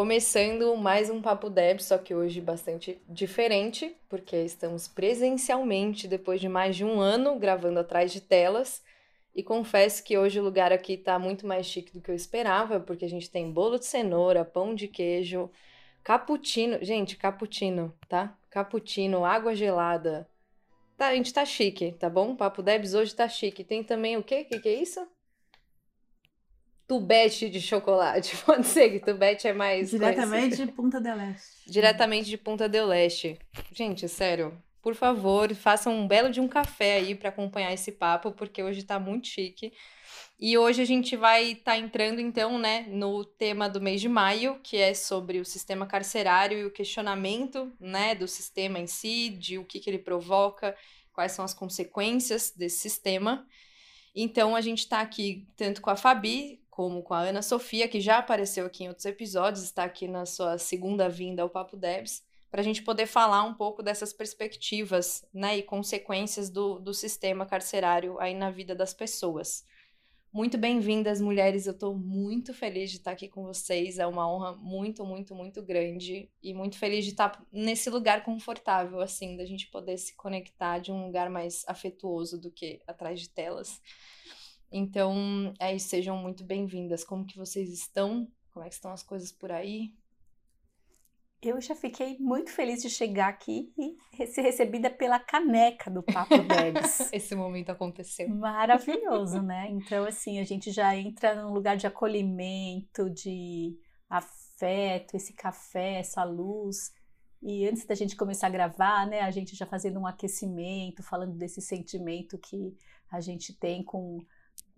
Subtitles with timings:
[0.00, 6.48] Começando mais um Papo Deb, só que hoje bastante diferente, porque estamos presencialmente depois de
[6.48, 8.82] mais de um ano gravando atrás de telas.
[9.34, 12.80] E confesso que hoje o lugar aqui está muito mais chique do que eu esperava,
[12.80, 15.50] porque a gente tem bolo de cenoura, pão de queijo,
[16.02, 16.78] cappuccino.
[16.80, 18.34] Gente, cappuccino, tá?
[18.48, 20.26] Cappuccino, água gelada.
[20.96, 22.34] Tá, a gente tá chique, tá bom?
[22.34, 23.62] Papo Debs hoje tá chique.
[23.62, 24.46] Tem também o quê?
[24.46, 25.06] O que, que é isso?
[26.90, 28.36] Tubete de chocolate.
[28.44, 29.90] Pode ser que tubete é mais.
[29.90, 30.66] Diretamente conhecido.
[30.66, 31.70] de Punta del Este.
[31.70, 33.38] Diretamente de Punta del Este.
[33.70, 38.32] Gente, sério, por favor, façam um belo de um café aí para acompanhar esse papo,
[38.32, 39.72] porque hoje tá muito chique.
[40.36, 44.08] E hoje a gente vai estar tá entrando, então, né, no tema do mês de
[44.08, 49.28] maio, que é sobre o sistema carcerário e o questionamento, né, do sistema em si,
[49.28, 50.76] de o que, que ele provoca,
[51.12, 53.46] quais são as consequências desse sistema.
[54.12, 58.00] Então, a gente está aqui tanto com a Fabi, como com a Ana Sofia, que
[58.00, 62.22] já apareceu aqui em outros episódios, está aqui na sua segunda vinda ao Papo Debs,
[62.50, 67.44] para a gente poder falar um pouco dessas perspectivas né, e consequências do, do sistema
[67.44, 69.64] carcerário aí na vida das pessoas.
[70.32, 71.66] Muito bem-vindas, mulheres.
[71.66, 73.98] Eu estou muito feliz de estar aqui com vocês.
[73.98, 76.30] É uma honra muito, muito, muito grande.
[76.40, 80.92] E muito feliz de estar nesse lugar confortável, assim, da gente poder se conectar de
[80.92, 83.80] um lugar mais afetuoso do que atrás de telas.
[84.72, 87.02] Então, é isso, sejam muito bem-vindas.
[87.02, 88.28] Como que vocês estão?
[88.52, 89.92] Como é que estão as coisas por aí?
[91.42, 96.36] Eu já fiquei muito feliz de chegar aqui e ser recebida pela caneca do Papo
[96.46, 97.10] Debs.
[97.12, 98.28] Esse momento aconteceu.
[98.28, 99.68] Maravilhoso, né?
[99.70, 103.76] Então, assim, a gente já entra num lugar de acolhimento, de
[104.08, 106.92] afeto, esse café, essa luz.
[107.42, 111.38] E antes da gente começar a gravar, né, a gente já fazendo um aquecimento, falando
[111.38, 112.76] desse sentimento que
[113.10, 114.18] a gente tem com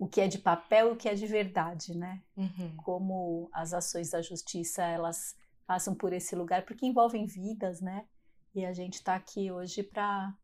[0.03, 2.21] o que é de papel e o que é de verdade, né?
[2.37, 2.75] Uhum.
[2.79, 8.05] Como as ações da justiça elas passam por esse lugar, porque envolvem vidas, né?
[8.53, 10.35] E a gente está aqui hoje para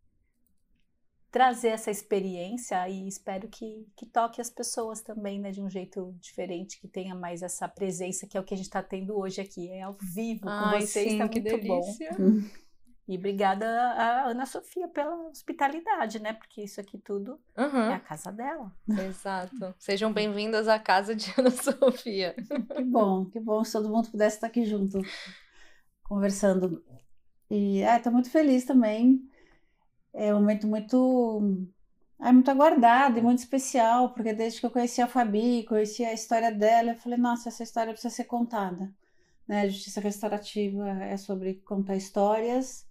[1.28, 6.14] trazer essa experiência e espero que, que toque as pessoas também, né, de um jeito
[6.20, 9.40] diferente, que tenha mais essa presença, que é o que a gente está tendo hoje
[9.40, 12.16] aqui, é ao vivo Ai, com vocês, sim, tá que muito delícia.
[12.16, 12.48] bom.
[13.08, 16.34] E obrigada a Ana Sofia pela hospitalidade, né?
[16.34, 17.90] Porque isso aqui tudo uhum.
[17.90, 18.70] é a casa dela.
[18.86, 19.74] Exato.
[19.80, 22.36] Sejam bem-vindas à casa de Ana Sofia.
[22.76, 25.00] Que bom, que bom se todo mundo pudesse estar aqui junto,
[26.02, 26.84] conversando.
[27.50, 29.26] E é, tô muito feliz também.
[30.12, 31.66] É um momento muito
[32.20, 36.12] é muito aguardado e muito especial, porque desde que eu conheci a Fabi, conheci a
[36.12, 38.92] história dela, eu falei, nossa, essa história precisa ser contada.
[39.46, 39.62] Né?
[39.62, 42.86] A justiça restaurativa é sobre contar histórias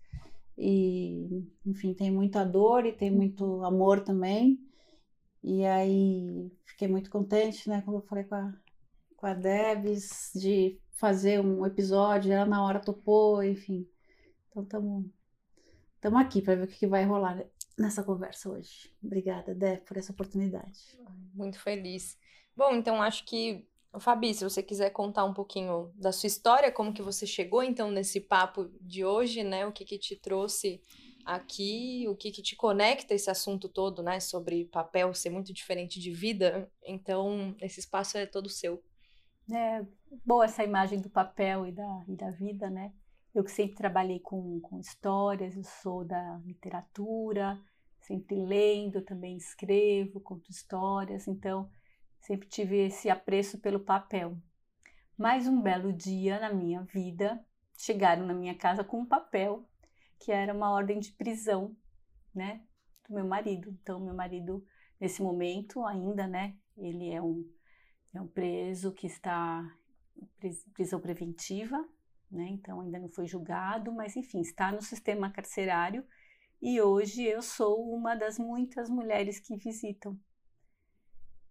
[0.57, 4.59] e, enfim, tem muita dor e tem muito amor também.
[5.43, 8.53] E aí fiquei muito contente, né, quando eu falei com a,
[9.15, 13.87] com a Debs de fazer um episódio, ela na hora topou, enfim.
[14.49, 15.05] Então
[15.95, 17.45] estamos aqui para ver o que, que vai rolar
[17.77, 18.91] nessa conversa hoje.
[19.03, 20.97] Obrigada, Deb, por essa oportunidade.
[21.33, 22.17] Muito feliz.
[22.55, 23.66] Bom, então acho que
[23.99, 27.89] Fabi, se você quiser contar um pouquinho da sua história, como que você chegou então
[27.89, 29.65] nesse papo de hoje, né?
[29.65, 30.81] O que que te trouxe
[31.25, 34.19] aqui, o que que te conecta esse assunto todo, né?
[34.19, 36.71] Sobre papel ser muito diferente de vida.
[36.83, 38.83] Então, esse espaço é todo seu.
[39.51, 39.85] É
[40.25, 42.93] boa essa imagem do papel e da, e da vida, né?
[43.33, 47.59] Eu que sempre trabalhei com, com histórias, eu sou da literatura,
[48.01, 51.69] sempre lendo, também escrevo, conto histórias, então
[52.27, 54.37] Sempre tive esse apreço pelo papel.
[55.17, 57.41] Mais um belo dia na minha vida,
[57.77, 59.65] chegaram na minha casa com um papel
[60.19, 61.73] que era uma ordem de prisão,
[62.35, 62.59] né,
[63.07, 63.69] do meu marido.
[63.81, 64.61] Então, meu marido,
[64.99, 67.49] nesse momento ainda, né, ele é um,
[68.13, 69.63] é um preso que está
[70.43, 71.77] em prisão preventiva,
[72.29, 76.05] né, então ainda não foi julgado, mas enfim, está no sistema carcerário
[76.61, 80.19] e hoje eu sou uma das muitas mulheres que visitam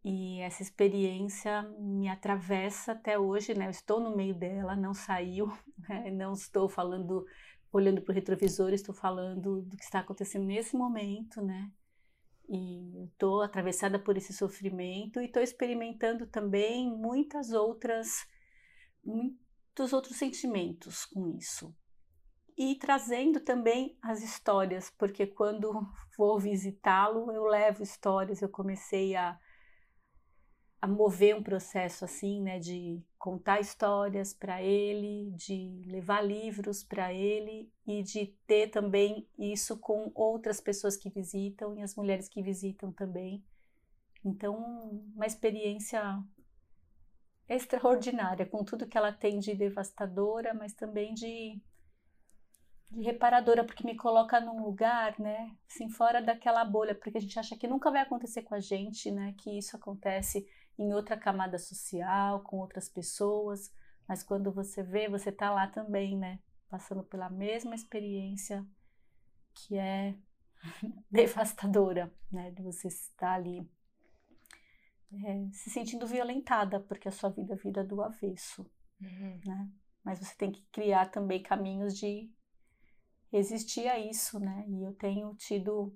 [0.08, 3.66] e essa experiência me atravessa até hoje, né?
[3.66, 5.48] Eu estou no meio dela, não saiu,
[5.88, 6.12] né?
[6.12, 7.26] não estou falando,
[7.72, 11.72] olhando para o retrovisor, estou falando do que está acontecendo nesse momento, né?
[12.48, 18.24] E estou atravessada por esse sofrimento e estou experimentando também muitas outras,
[19.04, 21.74] muitos outros sentimentos com isso.
[22.56, 25.72] e trazendo também as histórias, porque quando
[26.16, 28.40] vou visitá-lo, eu levo histórias.
[28.40, 29.38] Eu comecei a,
[30.86, 37.12] a mover um processo assim, né, de contar histórias para ele, de levar livros para
[37.12, 42.40] ele e de ter também isso com outras pessoas que visitam e as mulheres que
[42.40, 43.44] visitam também.
[44.24, 44.54] Então,
[45.14, 46.22] uma experiência
[47.48, 51.60] extraordinária, com tudo que ela tem de devastadora, mas também de
[52.88, 57.36] de reparadora, porque me coloca num lugar, né, assim, fora daquela bolha, porque a gente
[57.36, 60.46] acha que nunca vai acontecer com a gente, né, que isso acontece
[60.78, 63.72] em outra camada social, com outras pessoas,
[64.08, 66.38] mas quando você vê, você tá lá também, né,
[66.68, 68.66] passando pela mesma experiência
[69.54, 70.14] que é
[71.10, 73.68] devastadora, né, de você estar ali
[75.24, 78.68] é, se sentindo violentada, porque a sua vida vira do avesso,
[79.00, 79.40] uhum.
[79.44, 79.70] né,
[80.04, 82.30] mas você tem que criar também caminhos de
[83.32, 84.64] resistir a isso, né?
[84.68, 85.94] E eu tenho tido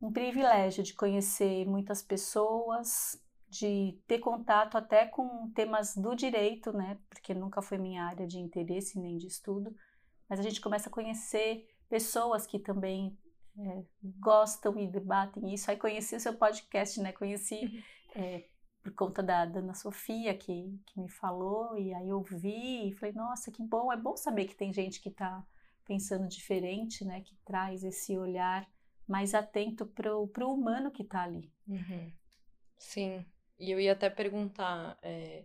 [0.00, 6.98] um privilégio de conhecer muitas pessoas, de ter contato até com temas do direito, né?
[7.08, 9.74] Porque nunca foi minha área de interesse nem de estudo,
[10.28, 13.18] mas a gente começa a conhecer pessoas que também
[13.58, 13.82] é,
[14.20, 15.68] gostam e debatem isso.
[15.68, 17.12] Aí conheci o seu podcast, né?
[17.12, 17.82] Conheci
[18.14, 18.44] é,
[18.82, 22.92] por conta da, da Ana Sofia que, que me falou, e aí eu vi e
[22.92, 25.44] falei, nossa, que bom, é bom saber que tem gente que está
[25.84, 27.20] pensando diferente, né?
[27.20, 28.64] Que traz esse olhar
[29.08, 31.52] mais atento para o humano que está ali.
[31.66, 32.12] Uhum.
[32.78, 33.26] Sim,
[33.60, 35.44] e eu ia até perguntar, é,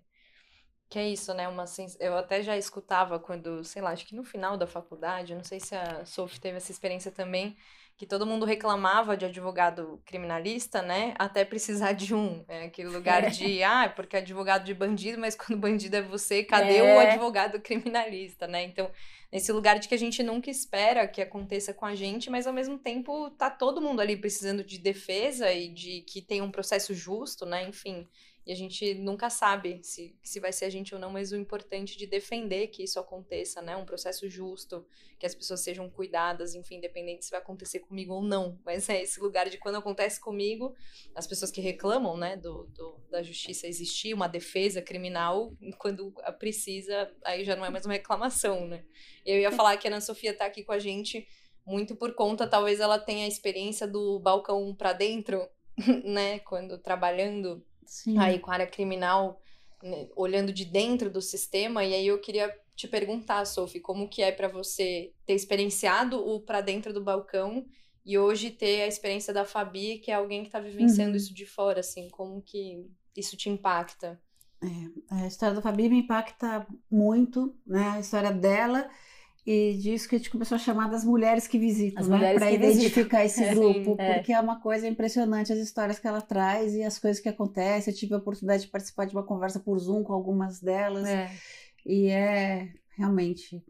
[0.90, 1.48] que é isso, né?
[1.48, 1.66] Uma.
[2.00, 5.60] Eu até já escutava quando, sei lá, acho que no final da faculdade, não sei
[5.60, 7.58] se a Sophie teve essa experiência também,
[7.98, 11.14] que todo mundo reclamava de advogado criminalista, né?
[11.18, 12.44] Até precisar de um.
[12.48, 13.30] É aquele lugar é.
[13.30, 16.96] de, ah, porque advogado de bandido, mas quando bandido é você, cadê é.
[16.96, 18.64] o advogado criminalista, né?
[18.64, 18.92] Então,
[19.32, 22.54] nesse lugar de que a gente nunca espera que aconteça com a gente, mas ao
[22.54, 26.94] mesmo tempo tá todo mundo ali precisando de defesa e de que tenha um processo
[26.94, 27.64] justo, né?
[27.64, 28.06] Enfim.
[28.46, 31.36] E a gente nunca sabe se, se vai ser a gente ou não, mas o
[31.36, 33.76] importante de defender que isso aconteça, né?
[33.76, 34.86] Um processo justo,
[35.18, 38.60] que as pessoas sejam cuidadas, enfim, independente se vai acontecer comigo ou não.
[38.64, 40.76] Mas é esse lugar de quando acontece comigo,
[41.16, 47.12] as pessoas que reclamam, né, do, do da justiça existir, uma defesa criminal, quando precisa,
[47.24, 48.86] aí já não é mais uma reclamação, né?
[49.26, 51.28] Eu ia falar que a Ana Sofia tá aqui com a gente
[51.66, 55.50] muito por conta, talvez ela tenha a experiência do balcão para dentro,
[56.06, 58.18] né, quando trabalhando Sim.
[58.18, 59.42] aí com a área criminal,
[59.82, 61.84] né, olhando de dentro do sistema.
[61.84, 66.42] E aí eu queria te perguntar, Sophie, como que é para você ter experienciado o
[66.42, 67.66] para dentro do balcão
[68.06, 71.18] e hoje ter a experiência da Fabi, que é alguém que está vivenciando uhum.
[71.18, 72.86] isso de fora, assim, como que
[73.16, 74.22] isso te impacta?
[74.62, 77.90] É, a história da Fabi me impacta muito, né?
[77.92, 78.90] A história dela
[79.46, 82.34] e disso que a gente começou a chamar das mulheres que visitam, as né?
[82.34, 83.44] Para identificar visitam.
[83.44, 84.36] esse grupo, é, porque é.
[84.36, 87.94] é uma coisa impressionante as histórias que ela traz e as coisas que acontecem.
[87.94, 91.32] Eu tive a oportunidade de participar de uma conversa por Zoom com algumas delas é.
[91.86, 93.64] e é realmente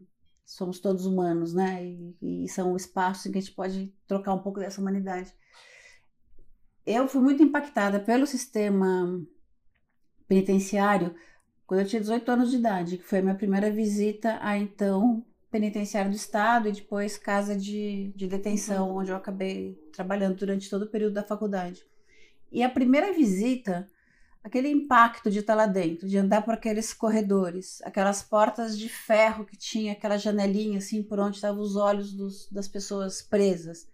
[0.45, 1.83] somos todos humanos, né?
[1.83, 5.33] E, e são espaços em que a gente pode trocar um pouco dessa humanidade.
[6.85, 9.21] Eu fui muito impactada pelo sistema
[10.25, 11.13] penitenciário
[11.67, 15.25] quando eu tinha 18 anos de idade, que foi a minha primeira visita a então
[15.55, 18.97] penitenciário do estado e depois casa de, de detenção, uhum.
[18.97, 21.81] onde eu acabei trabalhando durante todo o período da faculdade.
[22.51, 23.87] E a primeira visita,
[24.43, 29.45] aquele impacto de estar lá dentro, de andar por aqueles corredores, aquelas portas de ferro
[29.45, 33.87] que tinha, aquela janelinha assim por onde estavam os olhos dos, das pessoas presas.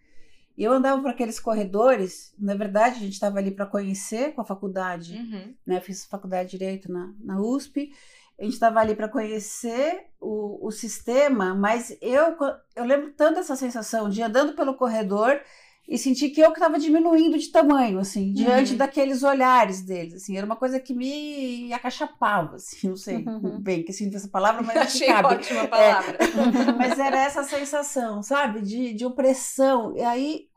[0.57, 4.41] E eu andava por aqueles corredores, na verdade a gente estava ali para conhecer com
[4.41, 5.53] a faculdade, uhum.
[5.63, 5.79] né?
[5.79, 7.93] Fiz faculdade de Direito na, na USP,
[8.41, 12.35] a gente estava ali para conhecer o, o sistema, mas eu,
[12.75, 15.39] eu lembro tanto dessa sensação de andando pelo corredor
[15.87, 18.77] e sentir que eu estava diminuindo de tamanho, assim, diante uhum.
[18.79, 23.59] daqueles olhares deles, assim, era uma coisa que me acachapava, assim, não sei uhum.
[23.59, 25.35] bem que significa essa palavra, mas achei cabe.
[25.35, 26.17] ótima palavra.
[26.19, 30.47] É, mas era essa sensação, sabe, de, de opressão, e aí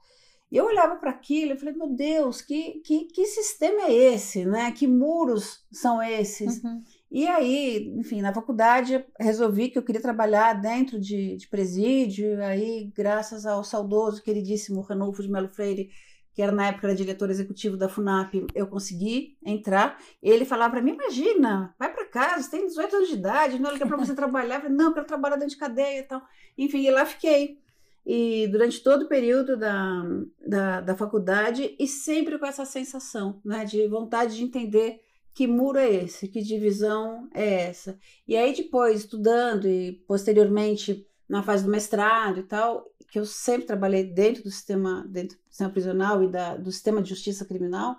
[0.51, 4.73] eu olhava para aquilo e falei, meu Deus, que, que, que sistema é esse, né,
[4.73, 6.63] que muros são esses?
[6.63, 6.83] Uhum.
[7.11, 12.91] E aí, enfim, na faculdade resolvi que eu queria trabalhar dentro de, de presídio, aí
[12.95, 15.91] graças ao saudoso, queridíssimo Ranulfo de Melo Freire,
[16.35, 19.97] que era na época era diretor executivo da FUNAP, eu consegui entrar.
[20.21, 23.79] Ele falava para mim: Imagina, vai para casa, tem 18 anos de idade, não é
[23.79, 24.57] para você trabalhar.
[24.57, 26.21] Eu falei, não, eu quero trabalhar dentro de cadeia e tal.
[26.59, 27.63] Enfim, e lá fiquei.
[28.05, 30.03] E durante todo o período da,
[30.47, 35.04] da, da faculdade, e sempre com essa sensação né, de vontade de entender
[35.35, 37.99] que muro é esse, que divisão é essa.
[38.27, 43.67] E aí depois, estudando e posteriormente na fase do mestrado e tal, que eu sempre
[43.67, 47.97] trabalhei dentro do sistema, dentro do sistema prisional e da, do sistema de justiça criminal,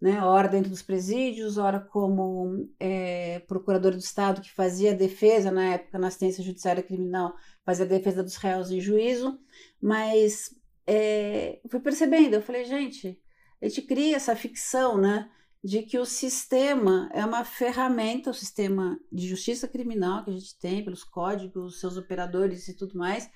[0.00, 0.20] né?
[0.24, 5.98] Ora dentro dos presídios, ora como é, procurador do Estado que fazia defesa na época
[5.98, 7.34] na assistência judiciária criminal,
[7.64, 9.38] fazia defesa dos réus em juízo,
[9.80, 10.50] mas
[10.86, 13.20] é, fui percebendo, eu falei, gente,
[13.60, 15.30] a gente cria essa ficção, né?
[15.62, 20.58] De que o sistema é uma ferramenta, o sistema de justiça criminal que a gente
[20.58, 23.30] tem, pelos códigos, seus operadores e tudo mais,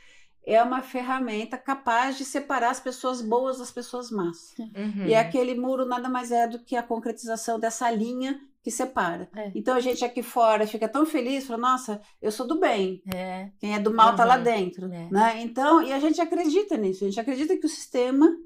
[0.45, 4.55] é uma ferramenta capaz de separar as pessoas boas das pessoas más.
[4.59, 5.07] Uhum.
[5.07, 9.29] E aquele muro nada mais é do que a concretização dessa linha que separa.
[9.35, 9.53] É.
[9.55, 13.03] Então a gente aqui fora fica tão feliz, fala, nossa, eu sou do bem.
[13.15, 13.51] É.
[13.61, 14.87] Quem é do mal está lá dentro.
[14.93, 15.09] É.
[15.11, 15.43] Né?
[15.43, 18.37] Então, e a gente acredita nisso, a gente acredita que o sistema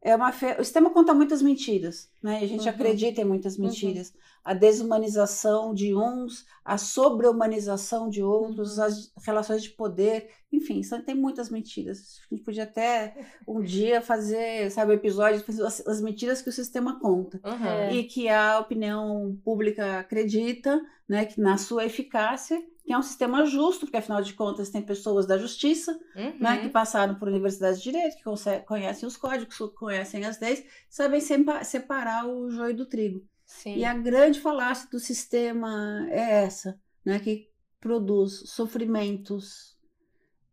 [0.00, 0.54] é uma fe...
[0.58, 2.38] o sistema conta muitas mentiras, né?
[2.38, 2.68] A gente uhum.
[2.68, 3.64] acredita em muitas uhum.
[3.66, 4.10] mentiras.
[4.10, 4.20] Uhum.
[4.44, 8.84] A desumanização de uns, a sobre-humanização de outros, uhum.
[8.84, 12.20] as relações de poder, enfim, tem muitas mentiras.
[12.30, 13.14] A gente podia até
[13.46, 17.90] um dia fazer, sabe, um episódio as, as mentiras que o sistema conta uhum.
[17.96, 23.44] e que a opinião pública acredita, né, que na sua eficácia que é um sistema
[23.44, 26.38] justo, porque afinal de contas tem pessoas da justiça, uhum.
[26.40, 31.20] né, que passaram por universidades de direito, que conhecem os códigos, conhecem as leis, sabem
[31.20, 33.22] separar o joio do trigo.
[33.44, 33.76] Sim.
[33.76, 39.76] E a grande falácia do sistema é essa, né, que produz sofrimentos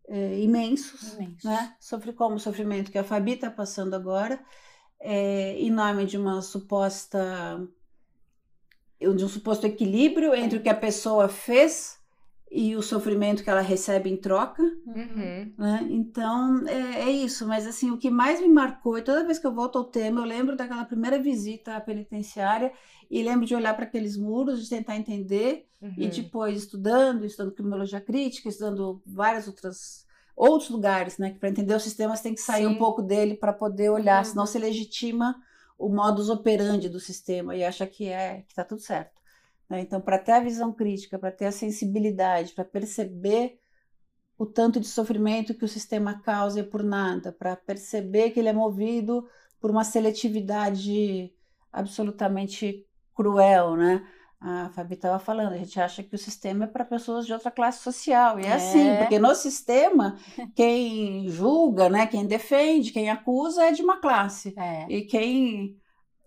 [0.10, 1.74] é, imensos, imensos, né?
[1.80, 4.44] Sofre como o sofrimento que a Fabi está passando agora,
[5.00, 7.66] é, em nome de uma suposta
[9.00, 12.04] de um suposto equilíbrio entre o que a pessoa fez
[12.56, 14.64] e o sofrimento que ela recebe em troca.
[14.64, 15.54] Uhum.
[15.58, 15.88] Né?
[15.90, 17.46] Então, é, é, isso.
[17.46, 20.22] Mas, assim, o que mais me marcou, e toda vez que eu volto ao tema,
[20.22, 22.72] eu lembro daquela primeira visita à penitenciária
[23.12, 25.96] e lembro de olhar para aqueles muros, de tentar entender, uhum.
[25.98, 31.32] e depois estudando, estudando criminologia crítica, estudando várias outras outros lugares, né?
[31.32, 32.68] Que para entender o sistema você tem que sair Sim.
[32.68, 34.30] um pouco dele para poder olhar, uhum.
[34.30, 35.36] senão você legitima
[35.78, 39.16] o modus operandi do sistema e acha que é que está tudo certo.
[39.70, 39.82] Né?
[39.82, 43.60] Então, para ter a visão crítica, para ter a sensibilidade, para perceber
[44.38, 48.54] o tanto de sofrimento que o sistema causa por nada, para perceber que ele é
[48.54, 49.28] movido
[49.60, 51.34] por uma seletividade
[51.72, 54.06] absolutamente cruel, né?
[54.40, 57.50] A Fabi estava falando, a gente acha que o sistema é para pessoas de outra
[57.50, 58.40] classe social.
[58.40, 60.18] E é, é, assim, porque no sistema,
[60.54, 64.54] quem julga, né, quem defende, quem acusa é de uma classe.
[64.66, 64.86] É.
[64.90, 65.78] E quem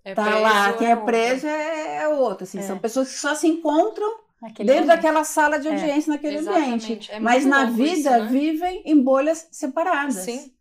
[0.05, 2.45] é tá lá, quem é, é preso é, é outro.
[2.45, 2.63] Assim, é.
[2.63, 4.09] São pessoas que só se encontram
[4.41, 4.97] naquele dentro ambiente.
[4.97, 7.11] daquela sala de é, audiência, naquele ambiente.
[7.11, 8.27] É Mas na vida isso, né?
[8.27, 10.15] vivem em bolhas separadas.
[10.15, 10.53] Sim.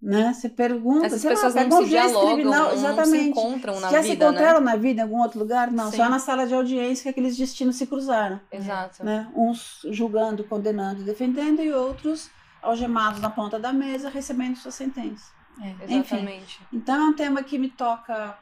[0.00, 0.32] Né?
[0.32, 2.96] Você pergunta, Essas pessoas lá, não se dialogam, criminal, exatamente.
[2.98, 4.70] não se encontram na Já vida, se encontraram né?
[4.70, 5.72] na vida em algum outro lugar?
[5.72, 5.96] Não, Sim.
[5.96, 8.40] só na sala de audiência que aqueles destinos se cruzaram.
[8.52, 9.04] Exato.
[9.04, 9.28] Né?
[9.34, 12.30] Uns julgando, condenando, defendendo e outros
[12.62, 15.32] algemados na ponta da mesa recebendo sua sentença.
[15.60, 16.60] É, exatamente.
[16.62, 18.38] Enfim, então é um tema que me toca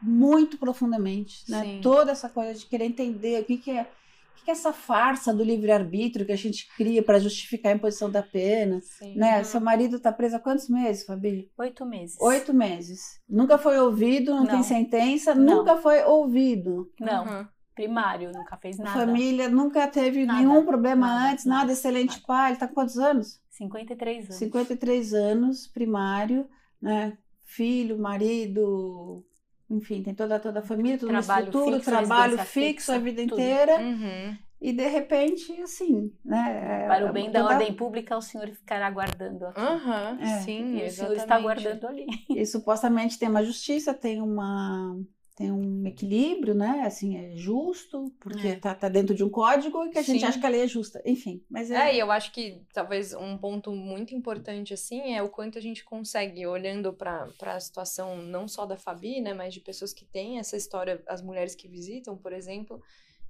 [0.00, 1.62] muito profundamente, né?
[1.62, 1.80] Sim.
[1.82, 4.72] Toda essa coisa de querer entender o que, que é o que, que é essa
[4.72, 9.16] farsa do livre-arbítrio que a gente cria para justificar a imposição da pena, Sim.
[9.16, 9.38] né?
[9.38, 9.44] Uhum.
[9.44, 11.50] Seu marido está preso há quantos meses, Fabi?
[11.56, 12.16] Oito meses.
[12.20, 13.20] Oito meses.
[13.28, 14.46] Nunca foi ouvido, não, não.
[14.46, 15.58] tem sentença, não.
[15.58, 16.92] nunca foi ouvido.
[17.00, 17.24] Não.
[17.24, 17.46] Uhum.
[17.74, 19.06] Primário, nunca fez nada.
[19.06, 20.38] Família nunca teve nada.
[20.38, 22.48] nenhum problema nada, antes, nada, excelente pai.
[22.48, 23.38] Ele está com quantos anos?
[23.50, 24.36] 53 anos.
[24.36, 26.48] 53 anos, primário,
[26.80, 27.18] né?
[27.44, 29.22] Filho, marido,
[29.68, 33.34] enfim, tem toda, toda a família, toda trabalho estrutura, fixo, trabalho fixo a vida tudo.
[33.34, 33.80] inteira.
[33.80, 34.36] Uhum.
[34.60, 36.84] E de repente, assim, né?
[36.84, 37.40] É, Para o bem toda...
[37.40, 39.60] da ordem pública, o senhor ficará aguardando aqui.
[39.60, 40.40] Uhum, é.
[40.40, 42.06] Sim, e o senhor está aguardando ali.
[42.30, 44.98] E supostamente tem uma justiça, tem uma
[45.36, 46.84] tem um equilíbrio, né?
[46.86, 48.56] Assim, é justo, porque é.
[48.56, 50.14] Tá, tá dentro de um código e que a Sim.
[50.14, 51.02] gente acha que a lei é justa.
[51.04, 51.90] Enfim, mas é...
[51.90, 55.60] É, e eu acho que talvez um ponto muito importante, assim, é o quanto a
[55.60, 59.34] gente consegue, olhando para a situação não só da Fabi, né?
[59.34, 62.80] Mas de pessoas que têm essa história, as mulheres que visitam, por exemplo,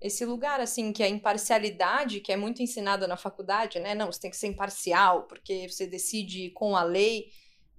[0.01, 3.97] esse lugar, assim, que a imparcialidade, que é muito ensinada na faculdade, né?
[3.97, 7.27] Não, você tem que ser imparcial, porque você decide com a lei...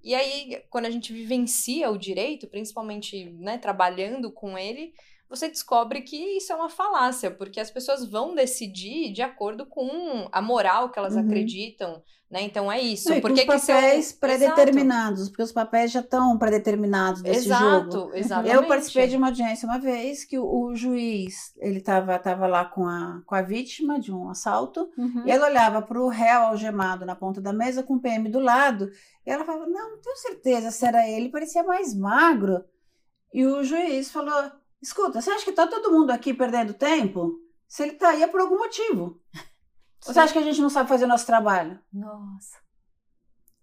[0.02, 4.94] E aí, quando a gente vivencia o direito, principalmente né, trabalhando com ele,
[5.28, 10.26] você descobre que isso é uma falácia, porque as pessoas vão decidir de acordo com
[10.32, 11.20] a moral que elas uhum.
[11.20, 12.42] acreditam, né?
[12.42, 13.10] Então é isso.
[13.10, 15.30] Não, porque os papéis pré-determinados, Exato.
[15.30, 18.14] porque os papéis já estão pré-determinados desse Exato, jogo.
[18.14, 18.54] Exatamente.
[18.54, 22.64] Eu participei de uma audiência uma vez que o, o juiz ele estava tava lá
[22.64, 25.24] com a, com a vítima de um assalto uhum.
[25.26, 28.40] e ela olhava para o réu algemado na ponta da mesa com o PM do
[28.40, 28.90] lado
[29.26, 32.64] e ela falava não, não tenho certeza se era ele, parecia mais magro.
[33.32, 37.38] E o juiz falou Escuta, você acha que tá todo mundo aqui perdendo tempo?
[37.66, 39.20] Se ele tá aí é por algum motivo.
[40.00, 40.12] Sim.
[40.12, 41.78] Você acha que a gente não sabe fazer nosso trabalho?
[41.92, 42.58] Nossa.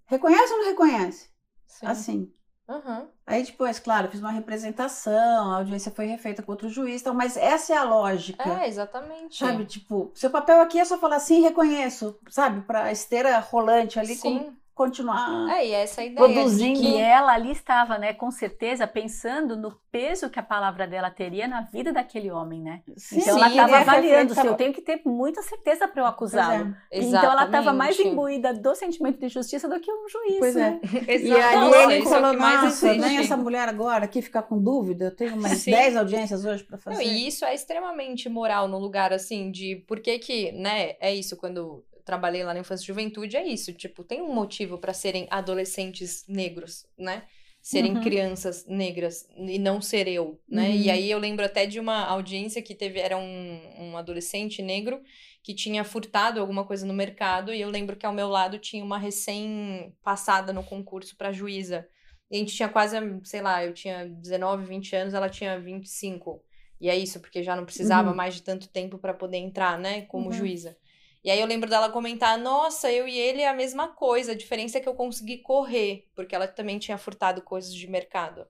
[0.05, 1.29] Reconhece ou não reconhece?
[1.65, 1.85] Sim.
[1.87, 2.33] Assim.
[2.67, 3.07] Uhum.
[3.27, 7.37] Aí depois, claro, fiz uma representação, a audiência foi refeita com outro juiz, então, mas
[7.37, 8.47] essa é a lógica.
[8.61, 9.37] É, exatamente.
[9.37, 14.15] Sabe, tipo, seu papel aqui é só falar assim, reconheço, sabe, para esteira rolante ali,
[14.15, 14.39] Sim.
[14.39, 16.81] Com continuar é, e essa é ideia produzindo.
[16.81, 16.87] Que...
[16.87, 21.47] E ela ali estava, né, com certeza, pensando no peso que a palavra dela teria
[21.47, 22.81] na vida daquele homem, né?
[22.97, 26.75] Sim, então ela estava avaliando se eu tenho que ter muita certeza para eu acusá-lo.
[26.91, 26.99] É.
[26.99, 30.39] Então ela estava mais imbuída do sentimento de justiça do que um juiz.
[30.39, 30.81] Pois né?
[31.07, 31.17] é.
[31.17, 35.35] e aí ele falou, nossa, nem essa mulher agora aqui ficar com dúvida, eu tenho
[35.35, 36.97] umas 10 audiências hoje para fazer.
[36.97, 41.15] Não, e isso é extremamente moral no lugar, assim, de por que que, né, é
[41.15, 43.73] isso, quando trabalhei lá na infância e juventude, é isso.
[43.73, 47.23] Tipo, tem um motivo para serem adolescentes negros, né?
[47.61, 48.03] Serem uhum.
[48.03, 50.69] crianças negras e não ser eu, né?
[50.69, 50.75] Uhum.
[50.75, 55.01] E aí eu lembro até de uma audiência que teve, era um, um adolescente negro
[55.41, 58.83] que tinha furtado alguma coisa no mercado e eu lembro que ao meu lado tinha
[58.83, 61.87] uma recém-passada no concurso para juíza.
[62.29, 66.43] E a gente tinha quase, sei lá, eu tinha 19, 20 anos, ela tinha 25.
[66.79, 68.15] E é isso, porque já não precisava uhum.
[68.15, 70.33] mais de tanto tempo para poder entrar, né, como uhum.
[70.33, 70.77] juíza.
[71.25, 74.35] E aí eu lembro dela comentar: nossa, eu e ele é a mesma coisa, a
[74.35, 78.47] diferença é que eu consegui correr, porque ela também tinha furtado coisas de mercado.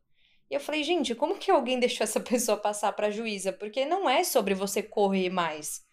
[0.51, 3.53] E eu falei, gente, como que alguém deixou essa pessoa passar para juíza?
[3.53, 5.85] Porque não é sobre você correr mais.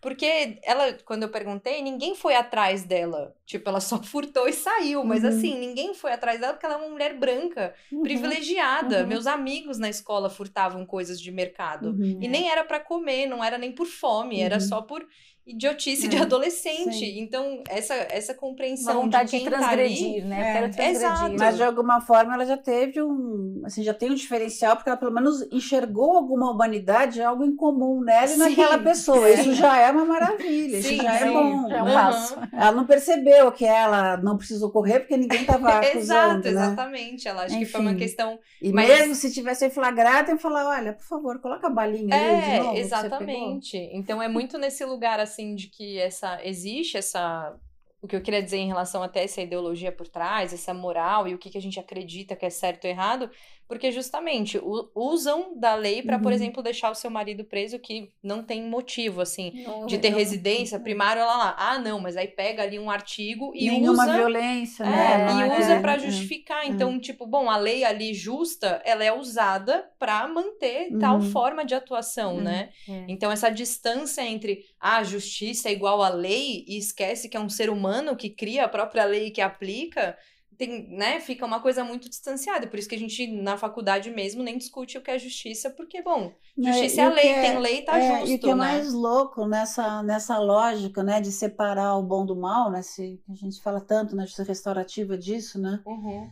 [0.00, 3.34] Porque ela, quando eu perguntei, ninguém foi atrás dela.
[3.48, 5.02] Tipo, ela só furtou e saiu.
[5.04, 5.30] Mas uhum.
[5.30, 8.02] assim, ninguém foi atrás dela porque ela é uma mulher branca, uhum.
[8.02, 9.00] privilegiada.
[9.00, 9.06] Uhum.
[9.06, 11.88] Meus amigos na escola furtavam coisas de mercado.
[11.88, 12.18] Uhum.
[12.20, 14.60] E nem era para comer, não era nem por fome, era uhum.
[14.60, 15.06] só por
[15.48, 16.98] idiotice é, de adolescente.
[16.98, 17.20] Sim.
[17.20, 20.40] Então, essa, essa compreensão vontade de, de transgredir, tá ali, né?
[20.40, 20.96] É, Quero transgredir.
[20.96, 21.36] Exato.
[21.38, 24.98] Mas de alguma forma ela já teve um, assim, já tem um diferencial porque ela
[24.98, 29.28] pelo menos enxergou alguma humanidade, algo em comum nela e naquela pessoa.
[29.30, 31.24] Isso já é uma maravilha, sim, isso já é sim.
[31.24, 31.72] é bom.
[31.72, 32.38] É um passo.
[32.52, 36.50] Ela não percebeu que ela não precisou correr porque ninguém estava acusando, Exato, né?
[36.50, 37.26] exatamente.
[37.26, 37.64] Ela acho Enfim.
[37.64, 38.88] que foi uma questão E mas...
[38.88, 42.58] mesmo se tivesse flagrado, eu falar, olha, por favor, coloca a balinha é, aí de
[42.58, 42.78] novo.
[42.78, 43.76] Exatamente.
[43.92, 47.56] Então é muito nesse lugar assim de que essa essa existe essa
[48.00, 51.34] o que eu queria dizer em relação até essa ideologia por trás, essa moral e
[51.34, 53.28] o que, que a gente acredita que é certo ou errado,
[53.68, 54.58] porque justamente
[54.94, 56.22] usam da lei para, uhum.
[56.22, 60.10] por exemplo, deixar o seu marido preso que não tem motivo, assim, não, de ter
[60.10, 60.78] não, residência.
[60.78, 60.84] Não.
[60.84, 64.16] Primário, ela lá, ah, não, mas aí pega ali um artigo e Nenhuma usa.
[64.16, 65.26] violência, é, né?
[65.32, 66.64] E usa é, para justificar.
[66.64, 70.98] É, então, tipo, bom, a lei ali justa, ela é usada para manter uhum.
[70.98, 72.42] tal forma de atuação, uhum.
[72.42, 72.70] né?
[72.88, 73.04] É.
[73.06, 77.40] Então, essa distância entre ah, a justiça é igual à lei e esquece que é
[77.40, 80.16] um ser humano que cria a própria lei e que aplica
[80.58, 82.66] tem, né, fica uma coisa muito distanciada.
[82.66, 86.02] Por isso que a gente, na faculdade mesmo, nem discute o que é justiça, porque,
[86.02, 88.46] bom, justiça é, é a lei, é, tem lei, tá é, justo, E o que
[88.46, 88.54] é né?
[88.56, 93.34] mais louco nessa, nessa lógica, né, de separar o bom do mal, né, se, a
[93.34, 96.28] gente fala tanto na justiça restaurativa disso, né, uhum.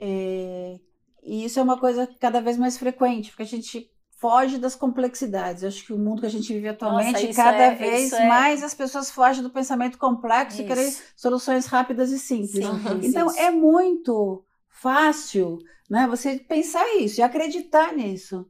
[0.00, 0.80] é,
[1.22, 5.62] e isso é uma coisa cada vez mais frequente, porque a gente foge das complexidades.
[5.62, 8.26] Eu acho que o mundo que a gente vive atualmente, Nossa, cada é, vez é...
[8.26, 10.62] mais as pessoas fogem do pensamento complexo isso.
[10.62, 12.66] e querem soluções rápidas e simples.
[12.66, 13.38] Sim, então isso.
[13.38, 18.46] é muito fácil, né, você pensar isso e acreditar nisso.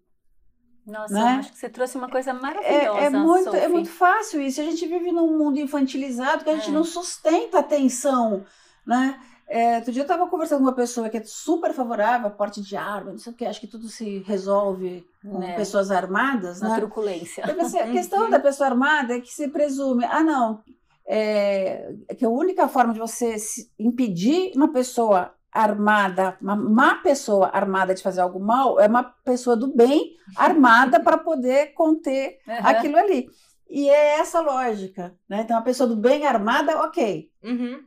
[0.86, 1.36] Nossa, né?
[1.38, 2.98] acho que você trouxe uma coisa maravilhosa.
[2.98, 4.58] É, é muito, é muito fácil isso.
[4.58, 6.72] A gente vive num mundo infantilizado que a gente é.
[6.72, 8.46] não sustenta a atenção,
[8.86, 9.20] né?
[9.48, 12.60] É, outro dia eu estava conversando com uma pessoa que é super favorável a porte
[12.60, 15.56] de arma, não sei o que, acho que tudo se resolve com né?
[15.56, 16.76] pessoas armadas, Na né?
[16.76, 17.42] truculência.
[17.54, 18.30] Pensei, a questão uhum.
[18.30, 20.62] da pessoa armada é que se presume, ah não,
[21.06, 23.36] é, que a única forma de você
[23.78, 29.56] impedir uma pessoa armada, uma má pessoa armada de fazer algo mal, é uma pessoa
[29.56, 32.54] do bem armada para poder conter uhum.
[32.62, 33.26] aquilo ali.
[33.70, 35.40] E é essa lógica, né?
[35.42, 37.30] Então, a pessoa do bem armada, ok.
[37.42, 37.82] Uhum.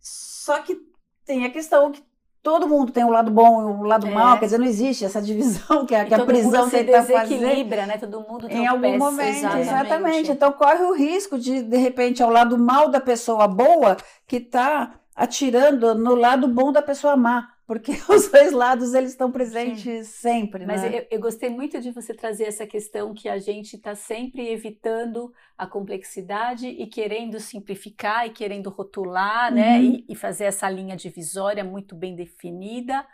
[0.00, 0.89] Só que
[1.30, 2.02] tem a questão que
[2.42, 4.10] todo mundo tem o um lado bom e o um lado é.
[4.10, 7.86] mal, quer dizer, não existe essa divisão que a, que a prisão se tenta desequilibra,
[7.86, 7.98] né?
[7.98, 9.68] Todo mundo tem em algum momento, exatamente.
[9.68, 10.32] exatamente.
[10.32, 14.94] Então corre o risco de de repente ao lado mal da pessoa boa que está
[15.14, 20.42] atirando no lado bom da pessoa má porque os dois lados eles estão presentes Sim.
[20.42, 20.66] sempre.
[20.66, 20.98] Mas né?
[20.98, 25.32] eu, eu, gostei muito de você trazer essa questão que a gente está sempre evitando
[25.56, 29.78] a complexidade e querendo simplificar e querendo rotular, né?
[29.78, 29.82] uhum.
[29.92, 29.98] né?
[30.00, 33.06] E, e, fazer essa linha divisória muito bem definida,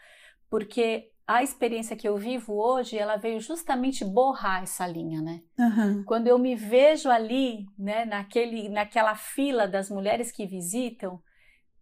[0.49, 5.43] porque a experiência que eu vivo hoje, ela veio justamente borrar essa linha, né?
[5.59, 6.03] Uhum.
[6.05, 11.21] Quando eu me vejo ali, né, naquele, naquela fila das mulheres que visitam,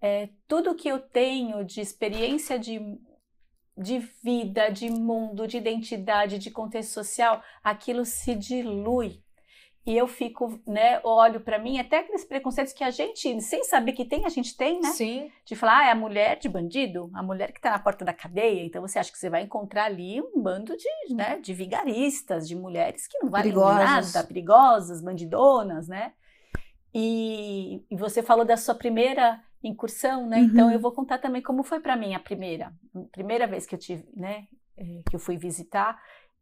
[0.04, 2.78] é, tudo que eu tenho de experiência de,
[3.74, 9.22] de vida, de mundo, de identidade, de contexto social, aquilo se dilui.
[9.86, 13.92] e eu fico, né, olho para mim, até aqueles preconceitos que a gente, sem saber
[13.92, 14.90] que tem, a gente tem, né?
[14.90, 15.32] Sim.
[15.42, 18.12] De falar, ah, é a mulher de bandido, a mulher que tá na porta da
[18.12, 22.46] cadeia, então você acha que você vai encontrar ali um bando de, né, de vigaristas,
[22.46, 24.12] de mulheres que não valem perigosas.
[24.12, 26.12] nada, perigosas, bandidonas, né?
[26.94, 30.38] E, e, você falou da sua primeira incursão, né?
[30.38, 30.44] Uhum.
[30.44, 32.72] Então eu vou contar também como foi para mim a primeira,
[33.12, 34.46] primeira vez que eu tive, né,
[34.76, 36.00] eh, que eu fui visitar.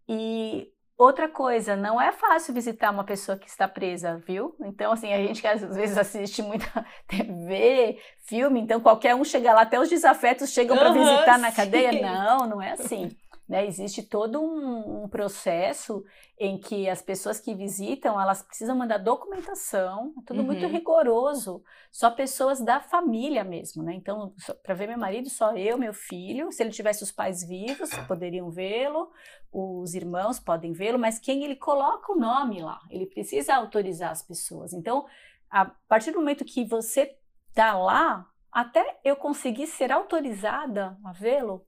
[0.08, 4.54] E Outra coisa, não é fácil visitar uma pessoa que está presa, viu?
[4.60, 9.52] Então, assim, a gente que às vezes assiste muita TV, filme, então qualquer um chega
[9.52, 12.00] lá, até os desafetos chegam para visitar na cadeia.
[12.00, 13.10] Não, não é assim.
[13.52, 13.66] Né?
[13.66, 16.02] Existe todo um, um, processo
[16.38, 20.46] em que as pessoas que visitam, elas precisam mandar documentação, é tudo uhum.
[20.46, 23.92] muito rigoroso, só pessoas da família mesmo, né?
[23.92, 27.90] Então, para ver meu marido, só eu, meu filho, se ele tivesse os pais vivos,
[28.08, 29.10] poderiam vê-lo,
[29.52, 34.22] os irmãos podem vê-lo, mas quem ele coloca o nome lá, ele precisa autorizar as
[34.22, 34.72] pessoas.
[34.72, 35.04] Então,
[35.50, 37.18] a partir do momento que você
[37.50, 41.66] está lá, até eu conseguir ser autorizada a vê-lo,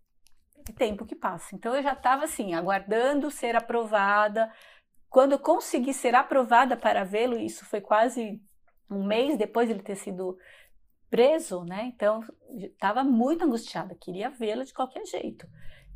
[0.73, 1.55] tempo que passa.
[1.55, 4.51] Então eu já estava assim, aguardando ser aprovada.
[5.09, 8.41] Quando eu consegui ser aprovada para vê-lo, isso foi quase
[8.91, 10.37] um mês depois de ele ter sido
[11.11, 11.93] preso, né?
[11.95, 15.47] Então estava muito angustiada, queria vê-lo de qualquer jeito.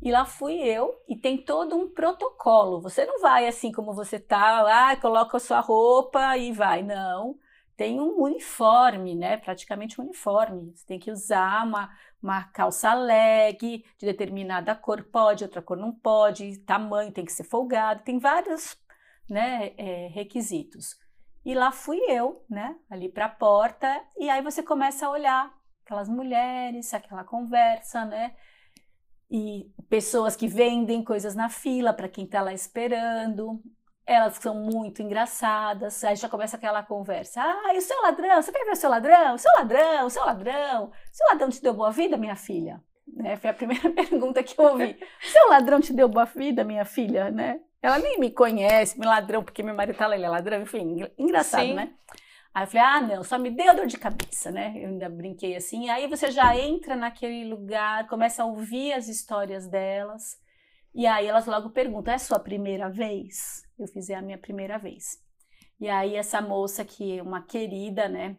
[0.01, 2.81] E lá fui eu, e tem todo um protocolo.
[2.81, 6.83] Você não vai assim como você tá, lá, coloca a sua roupa e vai.
[6.83, 7.37] Não
[7.79, 9.37] tem um uniforme, né?
[9.37, 10.73] Praticamente um uniforme.
[10.75, 11.89] Você tem que usar uma,
[12.21, 17.43] uma calça leg de determinada cor, pode, outra cor não pode, tamanho tem que ser
[17.43, 18.77] folgado, tem vários
[19.29, 20.97] né, é, requisitos.
[21.45, 22.75] E lá fui eu, né?
[22.89, 25.53] Ali para a porta, e aí você começa a olhar
[25.83, 28.35] aquelas mulheres, aquela conversa, né?
[29.31, 33.61] E pessoas que vendem coisas na fila para quem está lá esperando
[34.09, 37.39] elas são muito engraçadas, aí já começa aquela conversa.
[37.43, 38.41] Ah, e o seu ladrão?
[38.41, 39.35] Você quer ver o seu ladrão?
[39.35, 40.85] O seu ladrão, o seu ladrão.
[40.85, 42.81] O seu ladrão te deu boa vida, minha filha?
[43.07, 43.37] Né?
[43.37, 44.97] Foi a primeira pergunta que eu ouvi.
[45.23, 47.29] O seu ladrão te deu boa vida, minha filha?
[47.29, 47.59] Né?
[47.83, 51.07] Ela nem me conhece, meu ladrão, porque meu marido tá lá, ele é ladrão, enfim,
[51.15, 51.75] engraçado, Sim.
[51.75, 51.93] né?
[52.51, 54.73] Aí eu falei, ah, não, só me deu dor de cabeça, né?
[54.75, 55.87] Eu ainda brinquei assim.
[55.91, 60.35] Aí você já entra naquele lugar, começa a ouvir as histórias delas.
[60.93, 63.63] E aí elas logo perguntam: é sua primeira vez?
[63.77, 65.23] Eu fiz é a minha primeira vez.
[65.79, 68.37] E aí essa moça que é uma querida, né?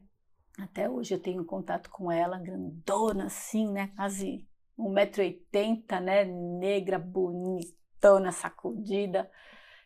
[0.58, 3.92] Até hoje eu tenho contato com ela, grandona assim, né?
[3.96, 4.46] Quase
[4.78, 6.24] 1,80m, né?
[6.24, 9.30] Negra, bonitona, sacudida.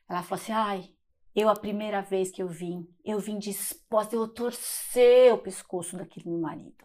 [0.09, 0.95] Ela falou assim: ai,
[1.35, 6.29] eu a primeira vez que eu vim, eu vim disposta, eu torcer o pescoço daquele
[6.29, 6.85] meu marido.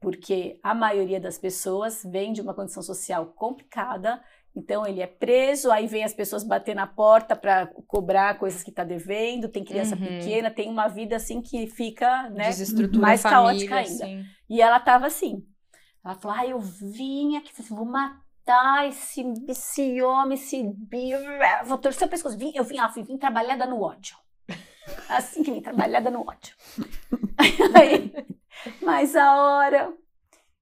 [0.00, 4.22] Porque a maioria das pessoas vem de uma condição social complicada
[4.54, 8.70] então ele é preso, aí vem as pessoas bater na porta para cobrar coisas que
[8.70, 10.06] está devendo, tem criança uhum.
[10.06, 12.50] pequena, tem uma vida assim que fica né,
[12.98, 14.04] mais caótica ainda.
[14.04, 14.24] Assim.
[14.48, 15.46] E ela estava assim.
[16.04, 20.74] Ela falou: ah, eu vim aqui, vou matar esse, esse homem, esse
[21.64, 22.36] vou torcer o pescoço.
[22.36, 24.16] Vim, eu vim, ah, vim trabalhada no ódio.
[25.08, 26.56] Assim que vim, trabalhada no ódio.
[27.76, 28.12] aí,
[28.82, 29.94] mas a hora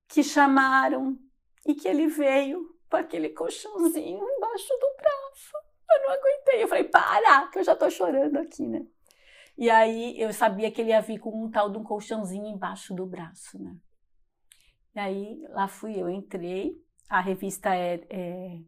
[0.06, 1.16] que chamaram
[1.66, 5.56] e que ele veio, com aquele colchãozinho embaixo do braço.
[5.90, 6.62] Eu não aguentei.
[6.62, 8.86] Eu falei, para, que eu já tô chorando aqui, né?
[9.56, 12.94] E aí eu sabia que ele ia vir com um tal de um colchãozinho embaixo
[12.94, 13.76] do braço, né?
[14.94, 16.80] E aí lá fui eu, entrei.
[17.08, 18.60] A revista é, é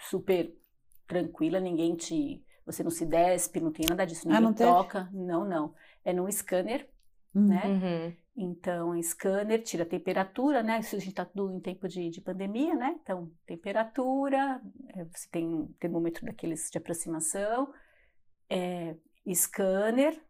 [0.00, 0.52] super
[1.06, 2.44] tranquila, ninguém te.
[2.66, 5.04] Você não se despe, não tem nada disso, ah, ninguém ah, não toca.
[5.04, 5.16] Teve?
[5.18, 5.74] Não, não.
[6.02, 6.88] É num scanner,
[7.34, 7.46] uhum.
[7.46, 8.16] né?
[8.36, 10.80] Então, scanner tira a temperatura, né?
[10.80, 12.98] Isso a gente está tudo em tempo de, de, pandemia, né?
[13.00, 17.72] Então, temperatura, é, você tem um termômetro daqueles de aproximação,
[18.50, 18.96] é,
[19.32, 20.20] scanner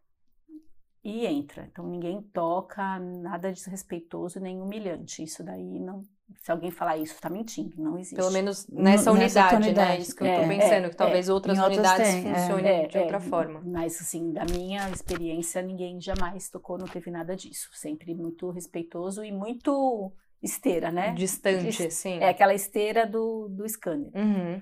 [1.03, 1.65] e entra.
[1.65, 5.23] Então, ninguém toca nada desrespeitoso nem humilhante.
[5.23, 6.03] Isso daí não,
[6.41, 8.15] se alguém falar isso, está mentindo, não existe.
[8.15, 9.99] Pelo menos nessa, unidade, unidade, né?
[9.99, 12.35] Isso que eu estou é, pensando, é, que talvez é, outras unidades tem, é.
[12.35, 13.61] funcionem é, de outra forma.
[13.65, 17.69] Mas, assim, da minha experiência, ninguém jamais tocou, não teve nada disso.
[17.73, 20.11] Sempre muito respeitoso e muito
[20.41, 21.13] esteira, né?
[21.13, 22.19] Distante, sim.
[22.19, 24.11] É aquela esteira do, do scanner.
[24.13, 24.61] Uhum.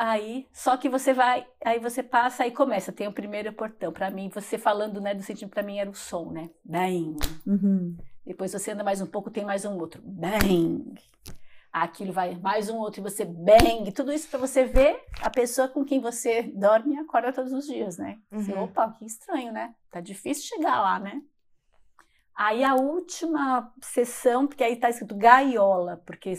[0.00, 3.92] Aí, só que você vai, aí você passa e começa, tem o primeiro portão.
[3.92, 6.50] Para mim, você falando, né, do sentido para mim era o som, né?
[6.64, 7.16] Daí.
[7.44, 7.96] Uhum.
[8.24, 10.00] Depois você anda mais um pouco, tem mais um outro.
[10.04, 10.94] Bang!
[11.72, 13.90] Aquilo vai mais um outro e você bang.
[13.90, 17.66] Tudo isso para você ver a pessoa com quem você dorme e acorda todos os
[17.66, 18.20] dias, né?
[18.30, 18.38] Uhum.
[18.38, 19.74] Você, opa, que estranho, né?
[19.90, 21.20] Tá difícil chegar lá, né?
[22.36, 26.32] Aí a última sessão, porque aí tá escrito gaiola, porque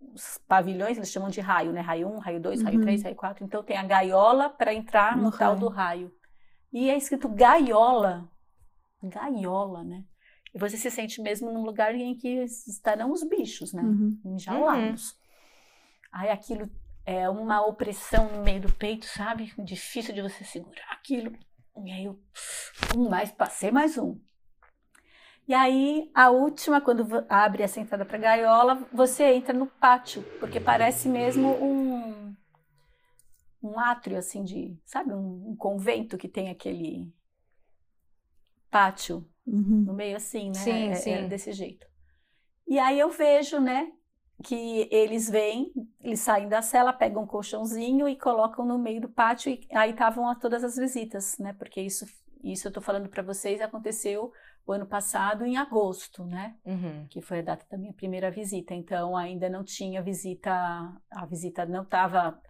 [0.00, 1.80] os pavilhões, eles chamam de raio, né?
[1.80, 2.64] Raio 1, raio 2, uhum.
[2.66, 3.44] raio 3, raio 4.
[3.44, 6.12] Então tem a gaiola para entrar no, no tal do raio.
[6.72, 8.28] E é escrito gaiola.
[9.02, 10.04] Gaiola, né?
[10.54, 13.82] E você se sente mesmo num lugar em que estarão os bichos, né?
[13.82, 14.20] Uhum.
[14.24, 15.12] Enjaulados.
[15.12, 15.18] Uhum.
[16.12, 16.68] Aí aquilo
[17.04, 19.52] é uma opressão no meio do peito, sabe?
[19.58, 21.32] Difícil de você segurar aquilo.
[21.84, 22.20] E aí eu,
[22.96, 24.20] um mais, passei mais um.
[25.50, 30.60] E aí, a última, quando abre essa entrada para gaiola, você entra no pátio, porque
[30.60, 32.36] parece mesmo um,
[33.60, 37.12] um átrio, assim, de, sabe, um, um convento que tem aquele
[38.70, 39.86] pátio uhum.
[39.86, 40.54] no meio, assim, né?
[40.54, 41.10] Sim, é, sim.
[41.14, 41.84] É desse jeito.
[42.64, 43.90] E aí eu vejo, né,
[44.44, 49.08] que eles vêm, eles saem da cela, pegam um colchãozinho e colocam no meio do
[49.08, 51.52] pátio, e aí estavam todas as visitas, né?
[51.54, 52.06] Porque isso,
[52.44, 54.30] isso eu tô falando para vocês, aconteceu
[54.66, 56.56] o ano passado em agosto, né?
[56.64, 57.06] Uhum.
[57.08, 58.74] Que foi a data da minha primeira visita.
[58.74, 60.50] Então ainda não tinha visita,
[61.10, 62.40] a visita não estava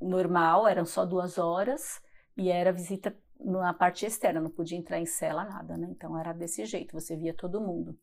[0.00, 2.00] normal, eram só duas horas
[2.36, 5.88] e era visita na parte externa, não podia entrar em cela nada, né?
[5.90, 7.98] Então era desse jeito, você via todo mundo.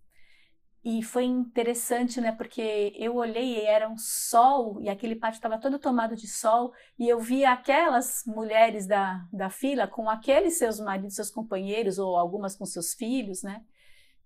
[0.84, 2.34] E foi interessante, né?
[2.34, 6.74] Porque eu olhei e era um sol, e aquele pátio estava todo tomado de sol,
[7.00, 12.18] e eu via aquelas mulheres da, da fila com aqueles seus maridos, seus companheiros, ou
[12.18, 13.64] algumas com seus filhos, né?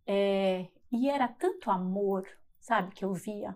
[0.08, 2.28] É, e era tanto amor,
[2.60, 3.56] sabe, que eu via.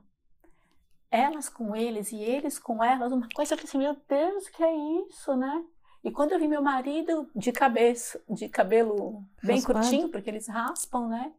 [1.10, 4.74] Elas com eles e eles com elas, uma coisa que assim, meu Deus, que é
[5.08, 5.66] isso, né?
[6.04, 9.80] E quando eu vi meu marido de cabeça, de cabelo bem Raspado.
[9.80, 11.34] curtinho, porque eles raspam, né?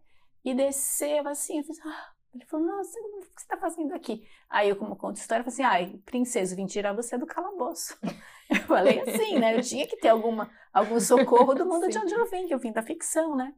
[0.44, 2.12] E desceu assim, eu fiz, ah.
[2.34, 4.26] Ele falou, nossa, o que você está fazendo aqui?
[4.48, 7.96] Aí eu, como conto história, falei assim, ai, princesa, vim tirar você do calabouço.
[8.48, 9.56] Eu falei assim, né?
[9.56, 12.58] Eu tinha que ter alguma, algum socorro do mundo de onde eu vim, que eu
[12.58, 13.54] vim da ficção, né?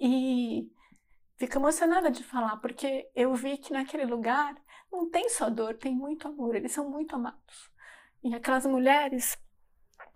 [0.00, 0.68] E
[1.36, 4.56] fico emocionada de falar, porque eu vi que naquele lugar
[4.90, 7.70] não tem só dor, tem muito amor, eles são muito amados.
[8.24, 9.38] E aquelas mulheres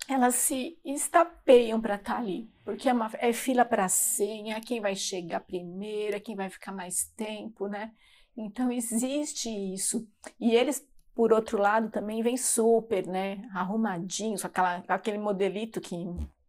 [0.08, 4.80] elas se estapeiam para estar tá ali, porque é, uma, é fila para senha, quem
[4.80, 7.92] vai chegar primeiro, quem vai ficar mais tempo, né?
[8.36, 10.06] Então existe isso.
[10.40, 13.48] E eles, por outro lado, também vêm super, né?
[13.54, 15.96] Arrumadinhos, aquela, aquele modelito que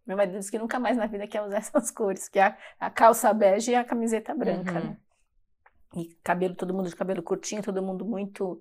[0.05, 2.57] meu marido disse que nunca mais na vida quer usar essas cores, que é a,
[2.79, 4.85] a calça bege e a camiseta branca, uhum.
[4.87, 4.97] né?
[5.95, 8.59] E cabelo, todo mundo de cabelo curtinho, todo mundo muito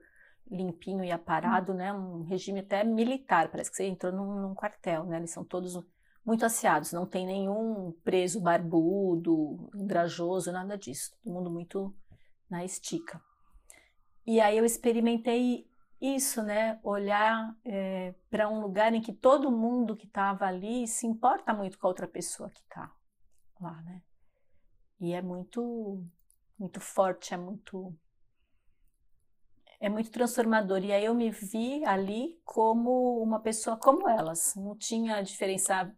[0.53, 1.93] limpinho e aparado, né?
[1.93, 5.17] Um regime até militar, parece que você entrou num, num quartel, né?
[5.17, 5.83] Eles são todos
[6.25, 11.11] muito asseados, não tem nenhum preso barbudo, andrajoso, nada disso.
[11.23, 11.95] Todo mundo muito
[12.49, 13.21] na estica.
[14.27, 15.67] E aí eu experimentei
[16.01, 16.79] isso, né?
[16.83, 21.79] Olhar é, para um lugar em que todo mundo que estava ali se importa muito
[21.79, 22.93] com a outra pessoa que está
[23.61, 24.03] lá, né?
[25.01, 26.05] E é muito,
[26.59, 27.93] muito forte, é muito
[29.83, 30.85] é muito transformador.
[30.85, 34.55] E aí eu me vi ali como uma pessoa como elas.
[34.55, 35.93] Não tinha diferença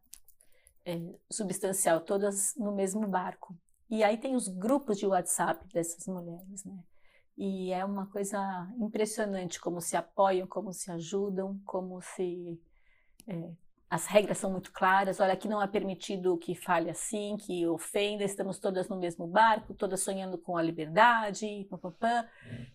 [0.87, 0.99] é,
[1.31, 3.55] substancial, todas no mesmo barco.
[3.90, 6.83] E aí tem os grupos de WhatsApp dessas mulheres, né?
[7.37, 8.40] E é uma coisa
[8.79, 12.59] impressionante como se apoiam, como se ajudam, como se
[13.29, 13.51] é,
[13.94, 15.20] as regras são muito claras.
[15.20, 18.24] Olha, aqui não é permitido que fale assim, que ofenda.
[18.24, 22.28] Estamos todas no mesmo barco, todas sonhando com a liberdade, pá, pá, pá.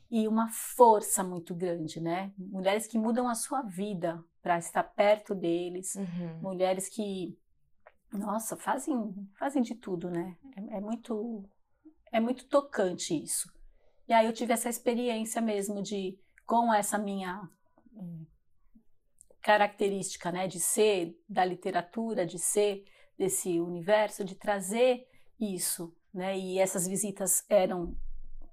[0.09, 2.31] e uma força muito grande, né?
[2.37, 6.39] Mulheres que mudam a sua vida para estar perto deles, uhum.
[6.41, 7.37] mulheres que,
[8.13, 10.37] nossa, fazem, fazem de tudo, né?
[10.55, 11.43] É, é muito,
[12.13, 13.51] é muito tocante isso.
[14.07, 17.41] E aí eu tive essa experiência mesmo de, com essa minha
[17.93, 18.25] hum,
[19.41, 22.83] característica, né, de ser da literatura, de ser
[23.17, 25.07] desse universo, de trazer
[25.39, 26.37] isso, né?
[26.37, 27.95] E essas visitas eram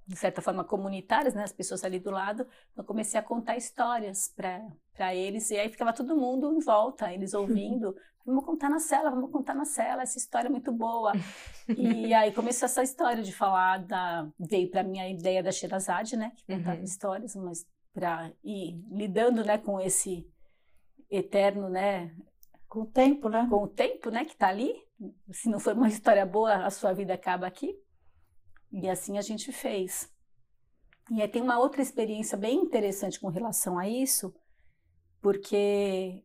[0.05, 1.43] de certa forma comunitárias, né?
[1.43, 2.47] As pessoas ali do lado.
[2.71, 7.33] Então comecei a contar histórias para eles e aí ficava todo mundo em volta, eles
[7.33, 7.95] ouvindo.
[8.25, 11.13] Vamos contar na cela, vamos contar na cela, essa história é muito boa.
[11.77, 16.17] e aí começou essa história de falar da veio para mim a ideia da Sherazade,
[16.17, 16.83] né, que contava uhum.
[16.83, 20.29] histórias, mas para ir lidando, né, com esse
[21.09, 22.15] eterno, né?
[22.67, 23.47] Com o tempo, né?
[23.49, 24.25] Com o tempo, né?
[24.25, 24.73] Que está ali.
[25.31, 27.77] Se não for uma história boa, a sua vida acaba aqui.
[28.71, 30.11] E assim a gente fez.
[31.09, 34.35] E aí tem uma outra experiência bem interessante com relação a isso,
[35.21, 36.23] porque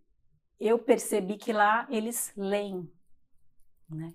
[0.59, 2.90] eu percebi que lá eles leem,
[3.88, 4.12] né?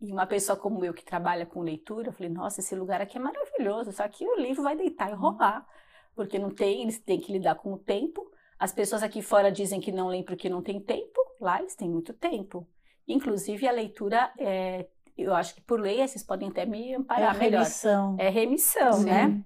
[0.00, 3.16] E uma pessoa como eu que trabalha com leitura, eu falei, nossa, esse lugar aqui
[3.16, 5.66] é maravilhoso, só que o livro vai deitar e rolar,
[6.14, 9.80] porque não tem, eles têm que lidar com o tempo, as pessoas aqui fora dizem
[9.80, 12.66] que não leem porque não tem tempo, lá eles têm muito tempo.
[13.06, 14.86] Inclusive, a leitura, é,
[15.16, 17.58] eu acho que por lei, vocês podem até me amparar é melhor.
[17.58, 18.16] Remissão.
[18.18, 19.04] É remissão, Sim.
[19.04, 19.44] né?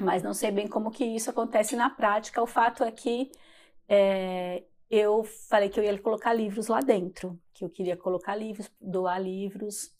[0.00, 2.42] mas não sei bem como que isso acontece na prática.
[2.42, 3.30] O fato é que
[3.88, 8.70] é, eu falei que eu ia colocar livros lá dentro, que eu queria colocar livros,
[8.80, 9.92] doar livros.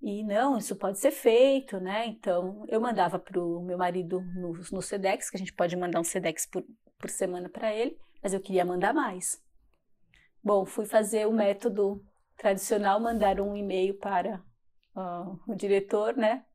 [0.00, 2.06] E não, isso pode ser feito, né?
[2.06, 5.98] Então eu mandava para o meu marido no, no Sedex, que a gente pode mandar
[5.98, 6.62] um Sedex por,
[7.04, 9.38] por semana para ele, mas eu queria mandar mais.
[10.42, 12.02] Bom, fui fazer o método
[12.34, 14.42] tradicional, mandar um e-mail para
[14.96, 16.46] uh, o diretor, né?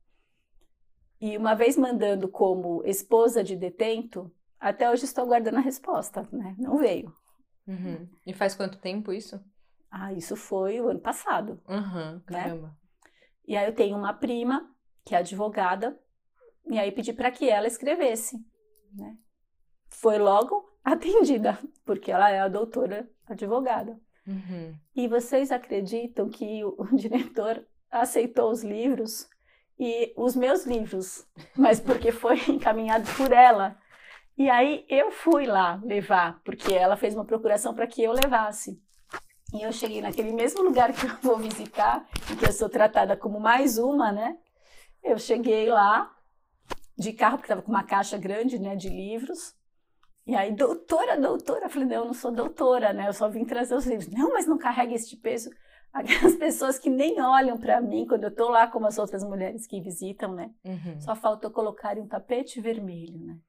[1.22, 6.56] E uma vez mandando como esposa de detento, até hoje estou aguardando a resposta, né?
[6.58, 7.14] Não veio.
[7.68, 8.10] Uhum.
[8.26, 9.40] E faz quanto tempo isso?
[9.92, 11.62] Ah, isso foi o ano passado.
[11.68, 12.68] Uhum, caramba.
[12.70, 12.74] Né?
[13.48, 14.68] E aí eu tenho uma prima
[15.06, 15.96] que é advogada,
[16.66, 18.36] e aí pedi para que ela escrevesse,
[18.92, 19.16] né?
[19.90, 24.00] Foi logo atendida, porque ela é a doutora advogada.
[24.28, 24.76] Uhum.
[24.96, 29.28] E vocês acreditam que o, diretor aceitou os livros
[29.80, 31.26] e os meus livros,
[31.56, 33.78] mas porque foi encaminhado por ela.
[34.38, 38.82] E aí eu fui lá levar, porque ela fez uma procuração para que eu levasse.
[39.54, 43.18] E eu cheguei naquele mesmo lugar que eu vou visitar, em que eu sou tratada
[43.18, 44.38] como mais uma, né?
[45.04, 46.14] Eu cheguei lá
[46.98, 49.56] de carro, porque estava com uma caixa grande, né, de livros.
[50.30, 53.08] E aí, doutora, doutora, eu falei, não, eu não sou doutora, né?
[53.08, 54.08] Eu só vim trazer os livros.
[54.10, 55.50] Não, mas não carrega este peso.
[55.92, 59.66] Aquelas pessoas que nem olham para mim quando eu tô lá como as outras mulheres
[59.66, 60.52] que visitam, né?
[60.64, 61.02] Uhum.
[61.02, 63.40] Só faltou colocar um tapete vermelho, né?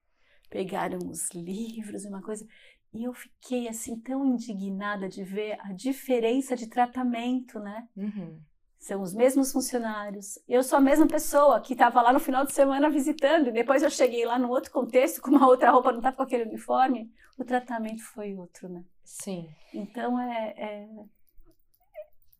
[0.48, 2.46] Pegaram os livros e uma coisa.
[2.94, 7.86] E eu fiquei assim tão indignada de ver a diferença de tratamento, né?
[7.94, 8.40] Uhum.
[8.80, 10.38] São os mesmos funcionários.
[10.48, 13.82] Eu sou a mesma pessoa que estava lá no final de semana visitando, e depois
[13.82, 17.12] eu cheguei lá no outro contexto, com uma outra roupa, não estava com aquele uniforme.
[17.38, 18.82] O tratamento foi outro, né?
[19.04, 19.48] Sim.
[19.72, 20.88] Então é, é,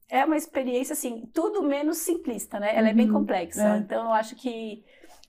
[0.08, 2.70] é uma experiência, assim, tudo menos simplista, né?
[2.70, 2.88] Ela uhum.
[2.88, 3.20] é bem uhum.
[3.20, 3.76] complexa.
[3.76, 3.78] É.
[3.78, 4.82] Então eu acho que.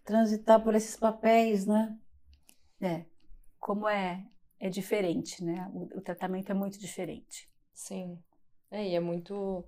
[0.06, 1.96] Transitar por esses papéis, né?
[2.82, 3.06] É.
[3.60, 4.26] Como é
[4.62, 5.70] é diferente, né?
[5.74, 7.50] O, o tratamento é muito diferente.
[7.74, 8.18] Sim.
[8.70, 9.66] É, e é muito,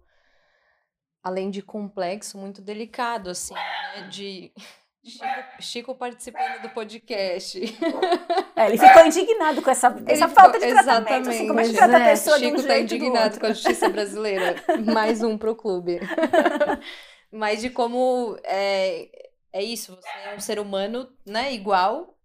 [1.23, 4.07] além de complexo, muito delicado, assim, né?
[4.09, 4.51] De
[5.05, 5.25] Chico,
[5.59, 7.59] Chico, participando do podcast.
[8.55, 11.29] É, ele ficou indignado com essa, essa falta de tratamento.
[11.29, 14.55] Assim, como é que trata a pessoa Chico está indignado com a justiça brasileira.
[14.93, 15.99] Mais um pro clube.
[17.29, 19.09] Mas de como é,
[19.51, 22.15] é isso, você é um ser humano, né, igual,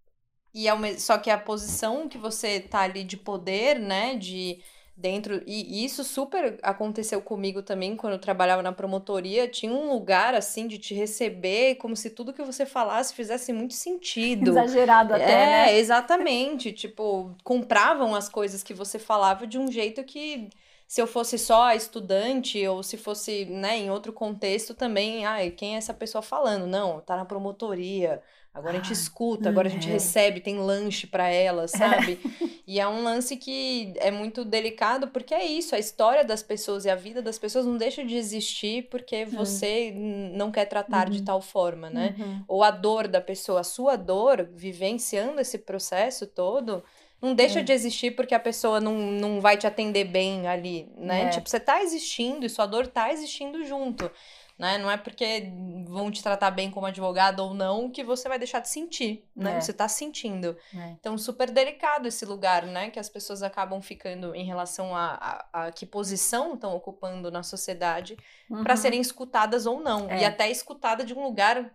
[0.54, 4.62] e é só que a posição que você tá ali de poder, né, de
[4.98, 10.34] dentro e, isso super aconteceu comigo também quando eu trabalhava na promotoria, tinha um lugar
[10.34, 14.50] assim de te receber como se tudo que você falasse fizesse muito sentido.
[14.50, 15.78] Exagerado até, é, né?
[15.78, 20.50] exatamente, tipo, compravam as coisas que você falava de um jeito que
[20.86, 25.74] se eu fosse só estudante ou se fosse, né, em outro contexto também, ai, quem
[25.74, 26.66] é essa pessoa falando?
[26.66, 28.20] Não, tá na promotoria
[28.52, 29.70] Agora ah, a gente ah, escuta, agora é.
[29.70, 29.92] a gente é.
[29.92, 32.18] recebe, tem lanche para ela, sabe?
[32.66, 36.84] e é um lance que é muito delicado, porque é isso, a história das pessoas
[36.84, 39.92] e a vida das pessoas não deixa de existir porque você
[40.34, 41.12] não quer tratar uhum.
[41.12, 42.16] de tal forma, né?
[42.18, 42.44] Uhum.
[42.48, 46.82] Ou a dor da pessoa, a sua dor, vivenciando esse processo todo,
[47.20, 47.62] não deixa é.
[47.62, 51.24] de existir porque a pessoa não, não vai te atender bem ali, né?
[51.24, 51.28] É.
[51.28, 54.10] Tipo, você tá existindo e sua dor tá existindo junto
[54.58, 54.76] né?
[54.76, 55.52] Não é porque
[55.86, 59.56] vão te tratar bem como advogado ou não que você vai deixar de sentir, né?
[59.56, 59.60] É.
[59.60, 60.56] Você tá sentindo.
[60.74, 60.90] É.
[60.98, 62.90] Então, super delicado esse lugar, né?
[62.90, 67.44] Que as pessoas acabam ficando em relação a, a, a que posição estão ocupando na
[67.44, 68.16] sociedade
[68.50, 68.64] uhum.
[68.64, 70.10] para serem escutadas ou não.
[70.10, 70.22] É.
[70.22, 71.70] E até escutada de um lugar,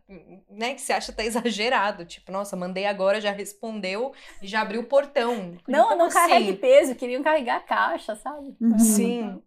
[0.49, 0.73] né?
[0.73, 2.03] Que você acha até exagerado.
[2.03, 5.57] Tipo, nossa, mandei agora, já respondeu e já abriu o portão.
[5.65, 6.17] Não, Como não assim?
[6.17, 8.57] carregue peso, queriam carregar a caixa, sabe?
[8.59, 8.77] Uhum.
[8.77, 9.41] Sim.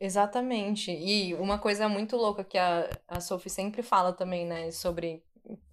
[0.00, 0.90] Exatamente.
[0.90, 5.22] E uma coisa muito louca que a, a Sophie sempre fala também, né, sobre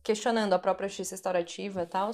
[0.03, 2.11] questionando a própria justiça restaurativa e tal,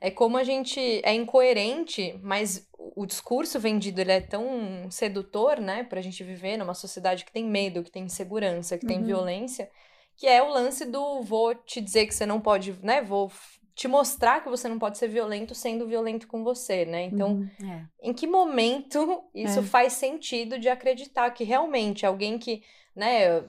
[0.00, 5.82] é como a gente é incoerente, mas o discurso vendido ele é tão sedutor, né,
[5.84, 9.06] pra gente viver numa sociedade que tem medo, que tem insegurança, que tem uhum.
[9.06, 9.70] violência,
[10.16, 13.32] que é o lance do vou te dizer que você não pode, né, vou
[13.74, 17.04] te mostrar que você não pode ser violento sendo violento com você, né?
[17.04, 17.84] Então, uhum, é.
[18.00, 19.62] em que momento isso é.
[19.62, 22.62] faz sentido de acreditar que realmente alguém que,
[22.94, 23.40] né,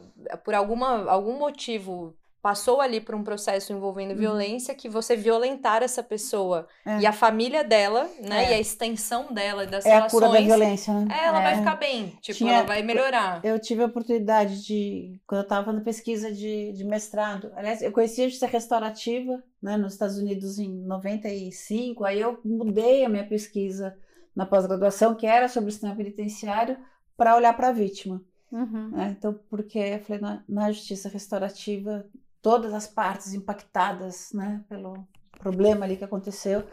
[0.44, 4.18] por alguma, algum motivo passou ali por um processo envolvendo uhum.
[4.18, 7.00] violência, que você violentar essa pessoa é.
[7.00, 8.52] e a família dela, né, é.
[8.52, 10.14] e a extensão dela e das é relações.
[10.14, 11.08] É a cura da violência, né?
[11.12, 11.58] É, ela vai é.
[11.58, 13.44] ficar bem, tipo, Tinha, ela vai melhorar.
[13.44, 17.92] Eu tive a oportunidade de, quando eu estava fazendo pesquisa de, de mestrado, aliás, eu
[17.92, 23.26] conheci a justiça restaurativa, né, nos Estados Unidos em 95, aí eu mudei a minha
[23.26, 23.98] pesquisa
[24.36, 26.78] na pós-graduação, que era sobre o sistema penitenciário,
[27.18, 28.22] para olhar para a vítima.
[28.52, 28.90] Uhum.
[28.92, 29.16] Né?
[29.18, 32.06] Então, porque eu falei, na, na justiça restaurativa
[32.46, 35.08] todas as partes impactadas né, pelo,
[35.40, 36.64] problema ali que aconteceu,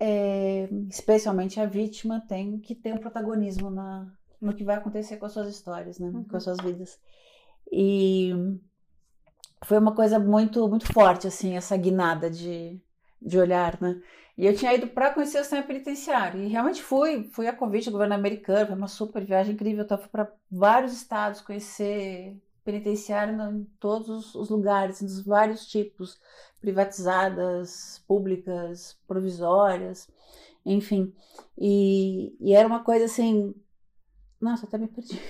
[0.00, 5.26] é, especialmente a vítima tem que ter um protagonismo na, no que vai acontecer com
[5.26, 6.08] as suas histórias, né?
[6.08, 6.24] Uhum.
[6.24, 6.98] Com as suas vidas.
[7.70, 8.32] E
[9.64, 12.80] foi uma coisa muito muito forte assim essa guinada de,
[13.22, 14.00] de olhar, né?
[14.36, 16.42] E eu tinha ido para conhecer o sistema penitenciário.
[16.42, 19.86] E realmente fui, fui a convite do governo americano, foi uma super viagem incrível.
[19.88, 26.18] Eu fui para vários estados conhecer penitenciário em todos os lugares, dos vários tipos,
[26.60, 30.08] privatizadas, públicas, provisórias,
[30.64, 31.12] enfim.
[31.58, 33.54] E, e era uma coisa assim.
[34.40, 35.20] Nossa, até me perdi.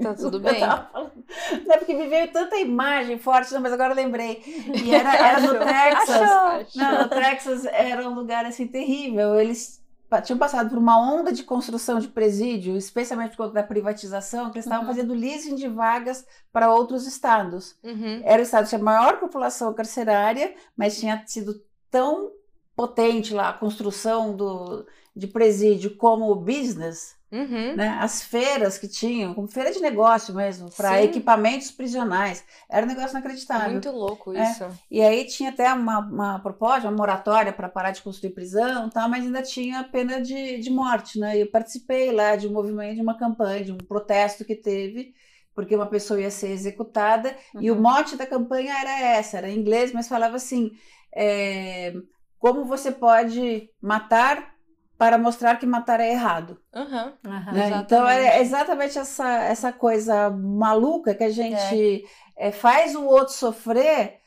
[0.00, 0.60] Tá tudo bem.
[0.60, 4.42] Não é porque me veio tanta imagem forte, não, mas agora eu lembrei.
[4.84, 6.20] E era, era no Texas.
[6.20, 6.82] Achou.
[6.82, 9.38] Não, no Texas era um lugar assim terrível.
[9.40, 9.84] Eles
[10.20, 14.58] tinham passado por uma onda de construção de presídio, especialmente por conta da privatização, que
[14.58, 14.94] eles estavam uhum.
[14.94, 17.76] fazendo leasing de vagas para outros estados.
[17.82, 18.20] Uhum.
[18.24, 22.30] Era o estado que tinha maior população carcerária, mas tinha sido tão
[22.76, 27.74] potente lá a construção do, de presídio como business, Uhum.
[27.74, 27.98] Né?
[28.00, 32.44] As feiras que tinham, como feira de negócio mesmo, para equipamentos prisionais.
[32.70, 33.72] Era um negócio inacreditável.
[33.72, 34.42] Muito louco é.
[34.50, 34.64] isso.
[34.64, 34.70] É.
[34.90, 39.08] E aí tinha até uma, uma proposta, uma moratória para parar de construir prisão, tá?
[39.08, 41.18] mas ainda tinha pena de, de morte.
[41.18, 41.36] Né?
[41.38, 45.12] Eu participei lá de um movimento, de uma campanha, de um protesto que teve,
[45.52, 47.62] porque uma pessoa ia ser executada, uhum.
[47.62, 47.80] e o uhum.
[47.80, 50.70] mote da campanha era essa, era em inglês, mas falava assim:
[51.14, 51.94] é,
[52.38, 54.54] como você pode matar
[54.98, 56.58] para mostrar que matar é errado.
[56.74, 57.70] Uhum, uhum, né?
[57.84, 62.04] Então é exatamente essa, essa coisa maluca que a gente
[62.36, 62.48] é.
[62.48, 64.20] É, faz o outro sofrer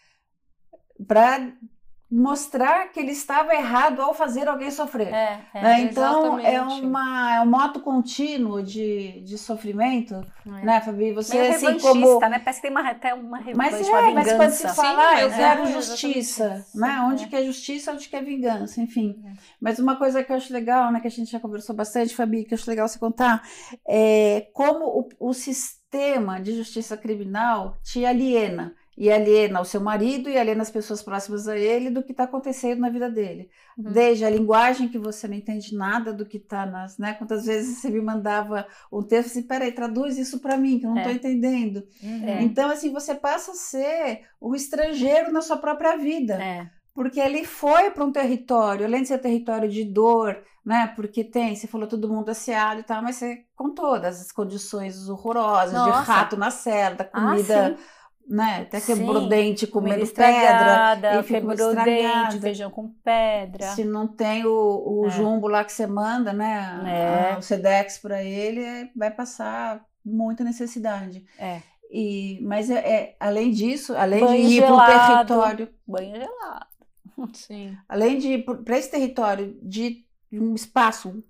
[1.08, 1.52] para
[2.12, 5.14] mostrar que ele estava errado ao fazer alguém sofrer.
[5.14, 5.82] É, é, né?
[5.82, 10.66] Então é, uma, é um moto contínuo de, de sofrimento, é.
[10.66, 11.14] né, Fabi?
[11.14, 12.40] Você Meio assim como né?
[12.40, 15.30] Parece que tem uma, até uma mas é, uma mas quando se fala, Sim, eu
[15.30, 17.00] quero justiça, né?
[17.02, 19.22] Onde que é justiça, onde que é vingança, enfim.
[19.26, 19.34] É.
[19.62, 22.44] Mas uma coisa que eu acho legal, né, que a gente já conversou bastante, Fabi,
[22.44, 23.44] que eu acho legal você contar,
[23.88, 24.86] é como
[25.20, 30.62] o, o sistema de justiça criminal te aliena e aliena o seu marido e aliena
[30.62, 33.50] as pessoas próximas a ele do que está acontecendo na vida dele.
[33.78, 33.94] Uhum.
[33.94, 37.14] Desde a linguagem que você não entende nada do que está nas, né?
[37.14, 40.90] Quantas vezes você me mandava um texto assim, peraí, traduz isso para mim que eu
[40.90, 41.16] não estou é.
[41.16, 41.88] entendendo.
[42.04, 42.42] Uhum.
[42.42, 46.34] Então assim você passa a ser um estrangeiro na sua própria vida.
[46.34, 46.70] É.
[46.94, 50.92] Porque ele foi para um território, além de ser território de dor, né?
[50.94, 55.08] Porque tem, você falou todo mundo asseado e tal, mas você com todas as condições
[55.08, 56.02] horrorosas, Nossa.
[56.02, 57.78] de rato na cela, da ah, comida.
[57.80, 57.99] Ah,
[58.30, 58.62] né?
[58.62, 61.20] Até quebrou Sim, dente comendo pedra.
[61.20, 63.72] E quebrou dente, feijão com pedra.
[63.72, 65.10] Se não tem o, o é.
[65.10, 67.34] jumbo lá que você manda, né?
[67.34, 67.38] É.
[67.38, 71.26] o Sedex para ele, vai passar muita necessidade.
[71.40, 71.62] É.
[71.92, 75.70] E, mas é, é além disso, além banho de ir para o território.
[75.88, 76.68] Banho gelado.
[77.34, 77.76] Sim.
[77.90, 81.24] Além de ir para esse território de um espaço, um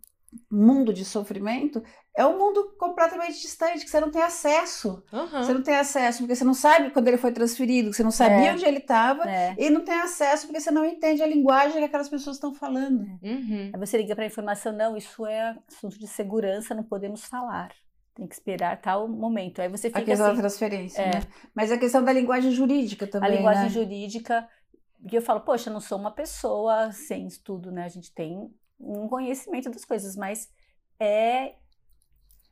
[0.52, 1.82] mundo de sofrimento,
[2.20, 5.02] é um mundo completamente distante, que você não tem acesso.
[5.10, 5.42] Uhum.
[5.42, 8.50] Você não tem acesso porque você não sabe quando ele foi transferido, você não sabia
[8.50, 8.54] é.
[8.54, 9.56] onde ele estava, é.
[9.58, 13.04] e não tem acesso porque você não entende a linguagem que aquelas pessoas estão falando.
[13.24, 13.72] Uhum.
[13.74, 17.72] Aí você liga para a informação, não, isso é assunto de segurança, não podemos falar.
[18.14, 19.62] Tem que esperar tal momento.
[19.62, 20.02] Aí você fica.
[20.02, 21.14] A questão assim, da transferência, é.
[21.14, 21.22] né?
[21.56, 23.30] Mas a questão da linguagem jurídica também.
[23.30, 23.70] A linguagem né?
[23.70, 24.46] jurídica.
[25.10, 27.86] E eu falo, poxa, eu não sou uma pessoa sem estudo, né?
[27.86, 30.50] A gente tem um conhecimento das coisas, mas
[31.00, 31.54] é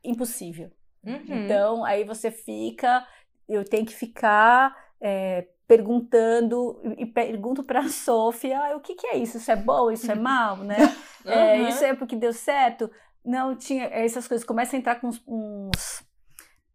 [0.08, 0.70] impossível.
[1.04, 1.44] Uhum.
[1.44, 3.06] Então, aí você fica,
[3.48, 9.06] eu tenho que ficar é, perguntando, e pergunto para a Sofia, ah, o que, que
[9.06, 9.36] é isso?
[9.36, 9.90] Isso é bom?
[9.90, 10.56] Isso é mal?
[10.58, 10.76] Né?
[10.78, 11.08] Uhum.
[11.28, 12.90] É, isso é porque deu certo?
[13.22, 16.02] Não, tinha essas coisas, começa a entrar com uns, uns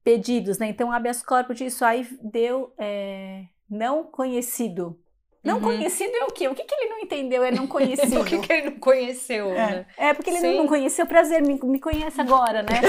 [0.04, 0.68] pedidos, né?
[0.68, 5.00] Então, habeas corpus disso aí deu é, não conhecido.
[5.44, 5.62] Não uhum.
[5.62, 6.48] conhecido é o quê?
[6.48, 7.44] O que, que ele não entendeu?
[7.44, 8.22] É não conhecido.
[8.22, 9.56] o que, que ele não conheceu, é.
[9.56, 9.86] né?
[9.98, 10.58] É, porque ele Sim.
[10.58, 11.06] não conheceu.
[11.06, 12.80] Prazer, me, me conhece agora, né?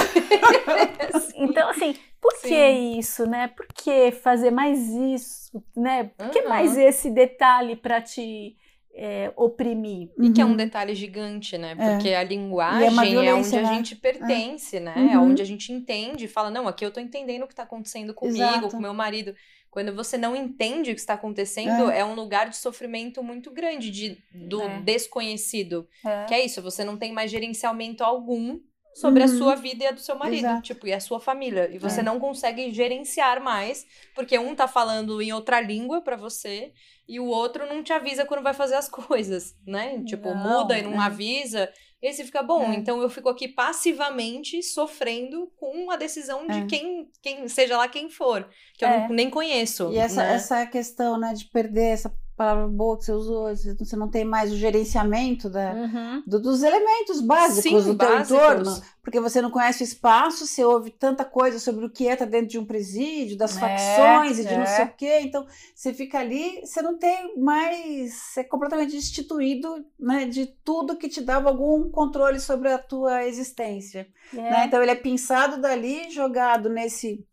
[1.35, 2.49] então, assim, por Sim.
[2.49, 3.49] que isso, né?
[3.49, 6.11] Por que fazer mais isso, né?
[6.17, 6.49] Por que uhum.
[6.49, 8.57] mais esse detalhe para te
[8.95, 10.11] é, oprimir?
[10.17, 10.57] E que é um uhum.
[10.57, 11.75] detalhe gigante, né?
[11.77, 11.91] É.
[11.91, 12.17] Porque é.
[12.17, 13.63] a linguagem é, é, onde né?
[13.63, 14.95] a gente pertence, né?
[14.97, 15.11] Uhum.
[15.11, 17.65] É onde a gente entende e fala, não, aqui eu tô entendendo o que tá
[17.65, 18.69] acontecendo comigo, Exato.
[18.69, 19.35] com meu marido.
[19.75, 23.51] Quando você não entende o que está acontecendo, é, é um lugar de sofrimento muito
[23.51, 24.81] grande, de, do é.
[24.83, 25.89] desconhecido.
[26.07, 26.27] É.
[26.27, 28.61] Que é isso, você não tem mais gerenciamento algum
[28.95, 29.35] sobre uhum.
[29.35, 30.63] a sua vida e a do seu marido, Exato.
[30.63, 31.69] tipo, e a sua família.
[31.73, 32.03] E você é.
[32.03, 33.85] não consegue gerenciar mais,
[34.15, 36.73] porque um tá falando em outra língua para você
[37.09, 40.03] e o outro não te avisa quando vai fazer as coisas, né?
[40.05, 41.07] Tipo, não, muda e não é.
[41.07, 41.71] avisa.
[42.01, 42.75] E aí você fica, bom, é.
[42.77, 46.67] então eu fico aqui passivamente sofrendo com a decisão de é.
[46.67, 49.09] quem, quem, seja lá quem for, que eu é.
[49.09, 49.91] nem conheço.
[49.91, 50.35] E essa, né?
[50.35, 54.53] essa questão, né, de perder essa palavra boa que você usou, você não tem mais
[54.53, 56.23] o gerenciamento da, uhum.
[56.27, 58.29] do, dos elementos básicos Sim, do básicos.
[58.29, 62.09] teu entorno, porque você não conhece o espaço, você ouve tanta coisa sobre o que
[62.09, 64.59] é estar tá dentro de um presídio, das é, facções e de é.
[64.59, 68.91] não sei o quê, então você fica ali, você não tem mais, você é completamente
[68.91, 74.09] destituído né, de tudo que te dava algum controle sobre a tua existência.
[74.33, 74.37] É.
[74.37, 74.65] Né?
[74.67, 77.25] Então ele é pensado dali, jogado nesse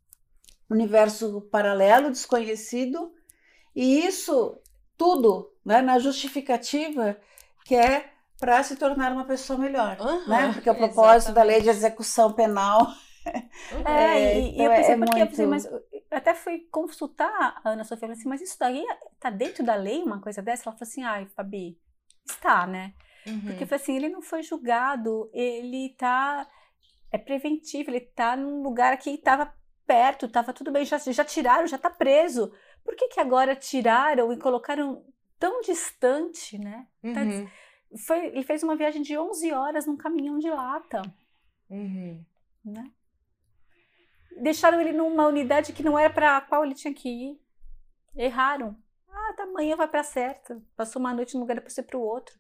[0.69, 3.11] universo paralelo, desconhecido,
[3.75, 4.60] e isso
[5.01, 7.17] tudo né, na justificativa
[7.65, 10.51] que é para se tornar uma pessoa melhor, uhum, né?
[10.53, 11.35] Porque o propósito exatamente.
[11.35, 12.87] da lei de execução penal
[13.85, 15.19] é, é, e, então eu pensei, é porque muito...
[15.19, 15.81] eu pensei, mas eu
[16.11, 18.85] até fui consultar a Ana Sofia, falei assim, mas isso daí
[19.19, 20.69] tá dentro da lei, uma coisa dessa?
[20.69, 21.79] Ela falou assim, ai, Fabi,
[22.23, 22.93] está, né?
[23.25, 23.41] Uhum.
[23.41, 26.47] Porque foi assim, ele não foi julgado, ele tá,
[27.11, 29.51] é preventivo, ele tá num lugar que estava
[29.85, 32.51] perto, estava tudo bem, já, já tiraram, já tá preso.
[32.83, 35.03] Por que, que agora tiraram e colocaram
[35.39, 36.87] tão distante, né?
[37.01, 37.49] Tá uhum.
[38.05, 41.01] foi, ele fez uma viagem de 11 horas num caminhão de lata.
[41.69, 42.23] Uhum.
[42.63, 42.91] Né?
[44.39, 47.41] Deixaram ele numa unidade que não era para a qual ele tinha que ir.
[48.15, 48.75] Erraram.
[49.09, 50.61] Ah, da manhã vai para certa.
[50.75, 52.39] Passou uma noite num lugar para ser para o outro.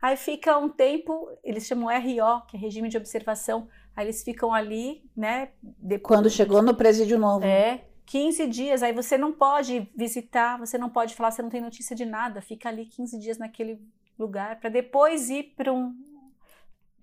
[0.00, 3.68] Aí fica um tempo, eles chamam RO, que é regime de observação.
[3.94, 5.50] Aí eles ficam ali, né?
[5.62, 7.44] Depois, Quando chegou no presídio novo.
[7.44, 11.60] É, 15 dias, aí você não pode visitar, você não pode falar, você não tem
[11.60, 13.80] notícia de nada, fica ali 15 dias naquele
[14.18, 15.94] lugar para depois ir para um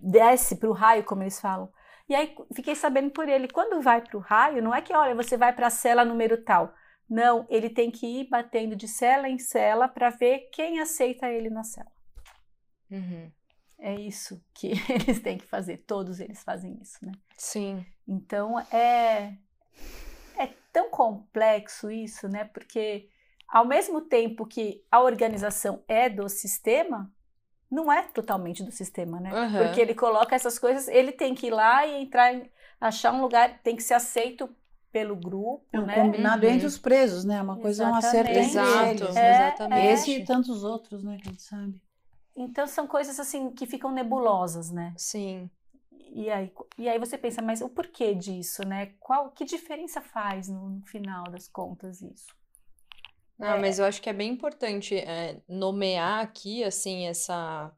[0.01, 1.71] desce para o raio, como eles falam.
[2.09, 5.15] E aí fiquei sabendo por ele, quando vai para o raio, não é que olha,
[5.15, 6.73] você vai para a cela número tal.
[7.09, 11.49] Não, ele tem que ir batendo de cela em cela para ver quem aceita ele
[11.49, 11.91] na cela.
[12.91, 13.31] Uhum.
[13.79, 17.13] É isso que eles têm que fazer, todos eles fazem isso, né?
[17.37, 17.85] Sim.
[18.05, 19.37] Então é
[20.71, 22.45] tão complexo isso, né?
[22.45, 23.09] Porque
[23.47, 27.11] ao mesmo tempo que a organização é do sistema,
[27.69, 29.33] não é totalmente do sistema, né?
[29.33, 29.63] Uhum.
[29.63, 32.33] Porque ele coloca essas coisas, ele tem que ir lá e entrar,
[32.79, 34.49] achar um lugar, tem que ser aceito
[34.91, 35.95] pelo grupo, é um né?
[35.95, 36.53] Combinado uhum.
[36.53, 37.41] entre os presos, né?
[37.41, 38.59] Uma coisa é um acerto entre
[38.89, 39.15] eles.
[39.15, 39.87] É, exatamente.
[39.87, 41.17] Esse e tantos outros, né?
[41.17, 41.81] Que a gente sabe.
[42.35, 44.93] Então são coisas assim que ficam nebulosas, né?
[44.95, 45.49] Sim.
[46.13, 48.93] E aí, e aí você pensa, mas o porquê disso, né?
[48.99, 52.27] Qual, que diferença faz no, no final das contas isso?
[53.37, 53.59] Não, é.
[53.59, 57.71] mas eu acho que é bem importante é, nomear aqui, assim, essa,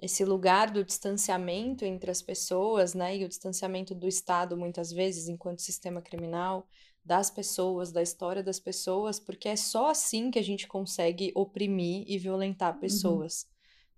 [0.00, 3.16] esse lugar do distanciamento entre as pessoas, né?
[3.16, 6.66] E o distanciamento do Estado, muitas vezes, enquanto sistema criminal,
[7.04, 12.04] das pessoas, da história das pessoas, porque é só assim que a gente consegue oprimir
[12.06, 12.80] e violentar uhum.
[12.80, 13.42] pessoas.
[13.44, 13.49] Uhum.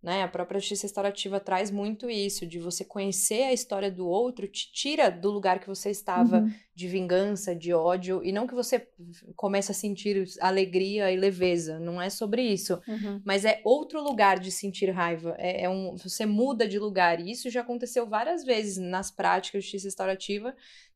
[0.03, 0.25] Né?
[0.25, 4.73] A própria justiça restaurativa traz muito isso, de você conhecer a história do outro, te
[4.73, 6.53] tira do lugar que você estava uhum.
[6.75, 8.89] de vingança, de ódio, e não que você
[9.37, 12.81] comece a sentir alegria e leveza, não é sobre isso.
[12.89, 13.23] Uhum.
[13.25, 15.37] Mas é outro lugar de sentir raiva.
[15.39, 17.21] É, é, um, você muda de lugar.
[17.21, 20.53] E isso já aconteceu várias vezes nas práticas de justiça restaurativa,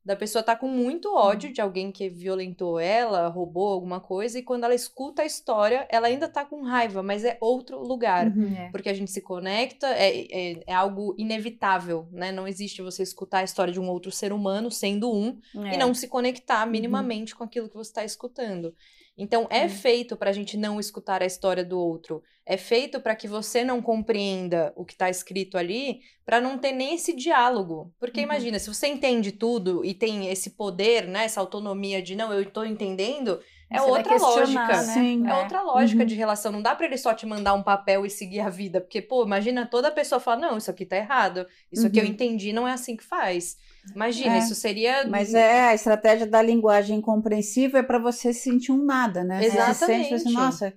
[0.07, 1.53] da pessoa tá com muito ódio uhum.
[1.53, 6.07] de alguém que violentou ela, roubou alguma coisa, e quando ela escuta a história, ela
[6.07, 8.27] ainda tá com raiva, mas é outro lugar.
[8.27, 8.69] Uhum, é.
[8.71, 12.31] Porque a gente se conecta, é, é, é, algo inevitável, né?
[12.31, 15.77] Não existe você escutar a história de um outro ser humano, sendo um, e é.
[15.77, 16.71] não se conectar uhum.
[16.71, 17.39] minimamente uhum.
[17.39, 18.73] com aquilo que você está escutando.
[19.17, 22.21] Então, é feito para a gente não escutar a história do outro.
[22.45, 26.71] É feito para que você não compreenda o que está escrito ali, para não ter
[26.71, 27.91] nem esse diálogo.
[27.99, 28.25] Porque uhum.
[28.25, 32.43] imagina, se você entende tudo e tem esse poder, né, essa autonomia de não, eu
[32.43, 33.39] estou entendendo,
[33.69, 34.67] é você outra lógica.
[34.67, 34.83] Né?
[34.83, 36.07] Sim, é, é, outra lógica uhum.
[36.07, 36.51] de relação.
[36.51, 38.79] Não dá para ele só te mandar um papel e seguir a vida.
[38.79, 41.45] Porque, pô, imagina toda pessoa falar: não, isso aqui tá errado.
[41.71, 41.87] Isso uhum.
[41.89, 43.57] aqui eu entendi, não é assim que faz.
[43.93, 45.05] Imagina, é, isso seria.
[45.07, 49.43] Mas é a estratégia da linguagem compreensível é para você sentir um nada, né?
[49.43, 49.77] Exatamente.
[49.77, 50.73] Você sente assim, nossa,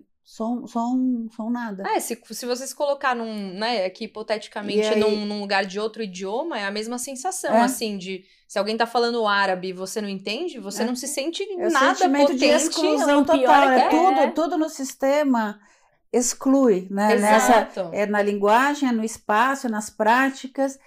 [0.94, 1.82] um, sou um nada.
[1.88, 5.00] É, se, se você se colocar num, né, aqui hipoteticamente aí...
[5.00, 7.62] num, num, lugar de outro idioma, é a mesma sensação, é.
[7.62, 10.86] assim, de se alguém tá falando árabe e você não entende, você é.
[10.86, 12.38] não se sente é nada sentimento potente.
[12.38, 15.58] de exclusão total, é, é, tudo, tudo no sistema
[16.12, 17.14] exclui, né?
[17.14, 17.80] Exato.
[17.80, 20.78] Nessa, é na linguagem, é no espaço, é nas práticas.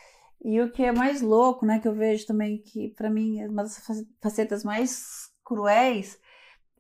[0.44, 3.48] E o que é mais louco, né, que eu vejo também que para mim é
[3.48, 3.82] uma das
[4.22, 6.18] facetas mais cruéis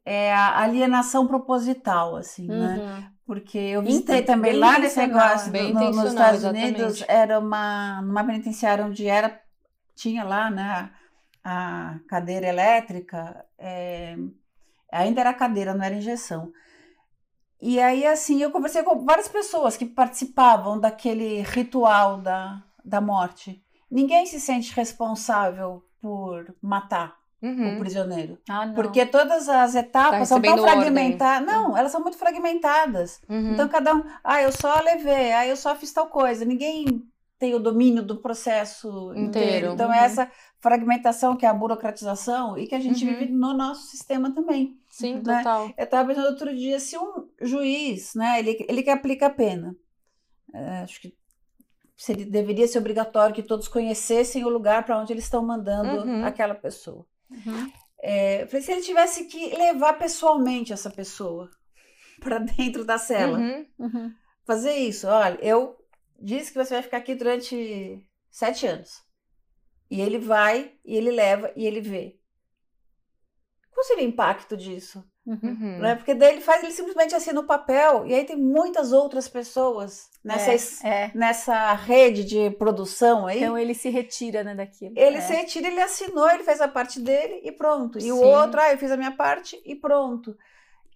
[0.06, 2.56] é a alienação proposital, assim, né?
[2.56, 2.76] uhum.
[2.76, 3.10] né?
[3.26, 6.82] Porque eu visitei Inter também lá nesse negócio do, no, nos Estados exatamente.
[6.82, 9.42] Unidos, era uma numa penitenciária onde era
[9.96, 10.92] tinha lá, né,
[11.44, 14.16] a cadeira elétrica, é,
[14.92, 16.52] ainda era cadeira, não era injeção.
[17.62, 23.64] E aí, assim, eu conversei com várias pessoas que participavam daquele ritual da, da morte.
[23.90, 27.76] Ninguém se sente responsável por matar, uhum.
[27.76, 28.38] o prisioneiro.
[28.50, 31.46] Ah, Porque todas as etapas tá são tão fragmentadas.
[31.46, 31.78] Não, uhum.
[31.78, 33.22] elas são muito fragmentadas.
[33.30, 33.54] Uhum.
[33.54, 34.04] Então, cada um.
[34.24, 36.46] Ah, eu só levei, ah, eu só fiz tal coisa.
[36.46, 37.06] Ninguém
[37.38, 39.28] tem o domínio do processo inteiro.
[39.28, 39.74] inteiro.
[39.74, 40.06] Então, é uhum.
[40.06, 40.32] essa
[40.62, 43.12] fragmentação que é a burocratização e que a gente uhum.
[43.12, 44.80] vive no nosso sistema também.
[44.90, 45.40] Sim, né?
[45.40, 45.70] total.
[45.78, 49.76] Eu estava pensando outro dia, se um juiz, né, ele, ele que aplica a pena,
[50.54, 51.14] é, acho que
[51.98, 56.24] seria, deveria ser obrigatório que todos conhecessem o lugar para onde eles estão mandando uhum.
[56.24, 57.06] aquela pessoa.
[57.34, 57.72] Uhum.
[58.02, 61.50] É, se ele tivesse que levar pessoalmente essa pessoa
[62.22, 63.66] para dentro da cela, uhum.
[63.80, 64.14] uhum.
[64.46, 65.78] fazer isso, olha, eu
[66.20, 69.04] disse que você vai ficar aqui durante sete anos.
[69.90, 72.20] E ele vai, e ele leva, e ele vê.
[73.72, 75.04] Qual seria o impacto disso?
[75.26, 75.80] Uhum.
[75.80, 75.96] Né?
[75.96, 80.10] Porque daí ele faz, ele simplesmente assina o papel, e aí tem muitas outras pessoas
[80.24, 81.12] nessa, é, é.
[81.16, 83.40] nessa rede de produção aí.
[83.40, 84.94] Então ele se retira né, daquilo.
[84.98, 85.22] Ele é.
[85.22, 87.98] se retira, ele assinou, ele fez a parte dele e pronto.
[87.98, 88.12] E Sim.
[88.12, 90.36] o outro, ah, eu fiz a minha parte e pronto.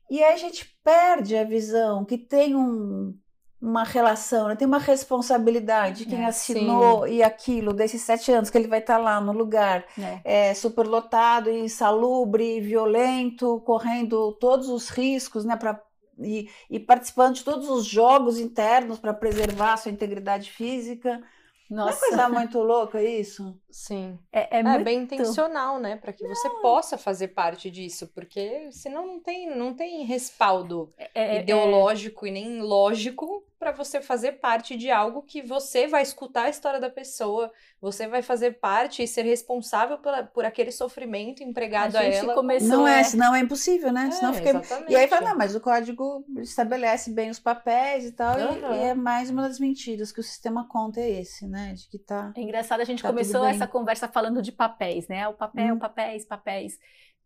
[0.09, 3.13] E aí a gente perde a visão que tem um,
[3.61, 4.55] uma relação, né?
[4.55, 6.05] tem uma responsabilidade.
[6.05, 7.15] Quem é, assinou sim.
[7.15, 10.49] e aquilo, desses sete anos que ele vai estar lá no lugar é.
[10.49, 15.55] É, superlotado, insalubre, violento, correndo todos os riscos, né?
[15.55, 15.81] Pra,
[16.19, 21.21] e, e participando de todos os jogos internos para preservar a sua integridade física.
[21.69, 21.89] Nossa.
[21.89, 23.59] Não é coisa muito louca isso?
[23.69, 24.17] Sim.
[24.31, 24.83] É, é, é muito...
[24.83, 25.95] bem intencional, né?
[25.95, 26.33] Para que não.
[26.33, 31.41] você possa fazer parte disso, porque senão não tem, não tem respaldo é, é, é.
[31.41, 36.49] ideológico e nem lógico para você fazer parte de algo que você vai escutar a
[36.49, 37.51] história da pessoa,
[37.81, 42.35] você vai fazer parte e ser responsável pela, por aquele sofrimento empregado a, a ela.
[42.35, 44.09] Começou, não é, senão é impossível, né?
[44.09, 44.61] É, senão fica...
[44.87, 48.73] E aí fala, não, mas o código estabelece bem os papéis e tal, uhum.
[48.73, 51.73] e, e, é mais uma das mentiras que o sistema conta é esse, né?
[51.73, 52.31] De que tá.
[52.35, 55.27] É engraçado, a gente tá começou essa conversa falando de papéis, né?
[55.29, 55.79] O papel, hum.
[55.79, 56.77] papéis, papéis.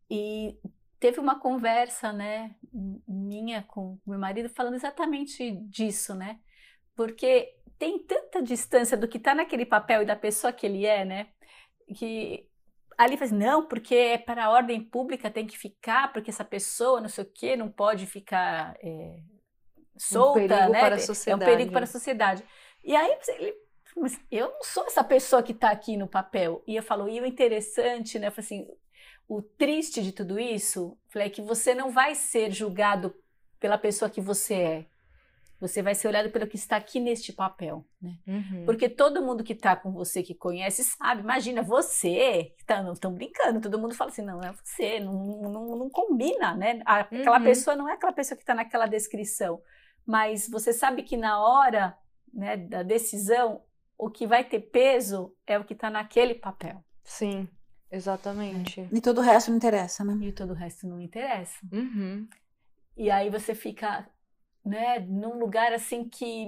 [0.10, 0.56] E
[1.00, 2.56] teve uma conversa, né,
[3.08, 6.40] minha com meu marido falando exatamente disso, né?
[6.96, 11.04] Porque tem tanta distância do que está naquele papel e da pessoa que ele é,
[11.04, 11.28] né?
[11.96, 12.48] Que
[12.96, 17.02] ali faz não, porque é para a ordem pública tem que ficar, porque essa pessoa
[17.02, 19.22] não sei o quê não pode ficar é,
[19.98, 20.80] solta, um perigo né?
[20.80, 21.44] Para a sociedade.
[21.44, 22.44] É um perigo para a sociedade.
[22.84, 23.56] E aí ele
[24.02, 26.64] mas eu não sou essa pessoa que está aqui no papel.
[26.66, 28.28] E eu falo, e o interessante, né?
[28.28, 28.68] Eu falo assim,
[29.28, 33.16] o triste de tudo isso é que você não vai ser julgado
[33.60, 34.86] pela pessoa que você é.
[35.60, 38.18] Você vai ser olhado pelo que está aqui neste papel, né?
[38.28, 38.66] Uhum.
[38.66, 41.22] Porque todo mundo que está com você, que conhece, sabe.
[41.22, 45.76] Imagina, você, tá, não estão brincando, todo mundo fala assim, não, é você, não, não,
[45.78, 46.82] não combina, né?
[46.84, 47.44] Aquela uhum.
[47.44, 49.62] pessoa não é aquela pessoa que está naquela descrição.
[50.04, 51.96] Mas você sabe que na hora
[52.34, 53.62] né, da decisão,
[54.02, 56.84] o que vai ter peso é o que está naquele papel.
[57.04, 57.48] Sim.
[57.92, 58.90] Exatamente.
[58.92, 60.18] E todo o resto não interessa, né?
[60.26, 61.60] E todo o resto não interessa.
[61.72, 62.28] Uhum.
[62.98, 64.10] E aí você fica,
[64.66, 66.48] né, num lugar assim que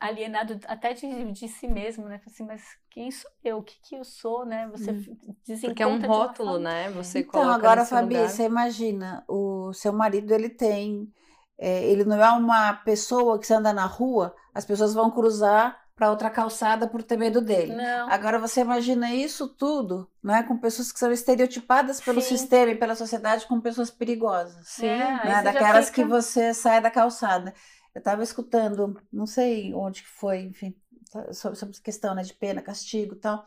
[0.00, 2.18] alienado até de, de si mesmo, né?
[2.26, 3.58] Assim, mas quem sou eu?
[3.58, 4.66] O que que eu sou, né?
[4.68, 5.16] Você hum.
[5.60, 6.90] Porque é um rótulo, né?
[6.92, 8.30] Você então, coloca agora, Fabi, lugar.
[8.30, 11.12] você imagina, o seu marido, ele tem...
[11.58, 15.85] É, ele não é uma pessoa que você anda na rua, as pessoas vão cruzar
[15.96, 17.74] para outra calçada por ter medo dele.
[17.74, 18.10] Não.
[18.10, 22.36] Agora você imagina isso tudo, né, com pessoas que são estereotipadas pelo Sim.
[22.36, 24.68] sistema e pela sociedade como pessoas perigosas.
[24.68, 24.86] Sim.
[24.86, 26.02] É, né, daquelas fica...
[26.02, 27.54] que você sai da calçada.
[27.94, 30.76] Eu estava escutando, não sei onde que foi, enfim,
[31.32, 33.46] sobre, sobre questão né, de pena, castigo e tal.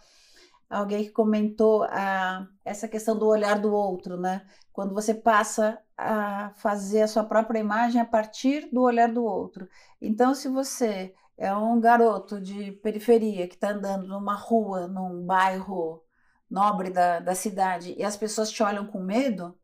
[0.67, 4.43] Alguém que comentou a, essa questão do olhar do outro, né?
[4.73, 9.67] Quando você passa a fazer a sua própria imagem a partir do olhar do outro.
[9.99, 16.03] Então, se você é um garoto de periferia que está andando numa rua, num bairro
[16.51, 19.57] nobre da, da cidade e as pessoas te olham com medo,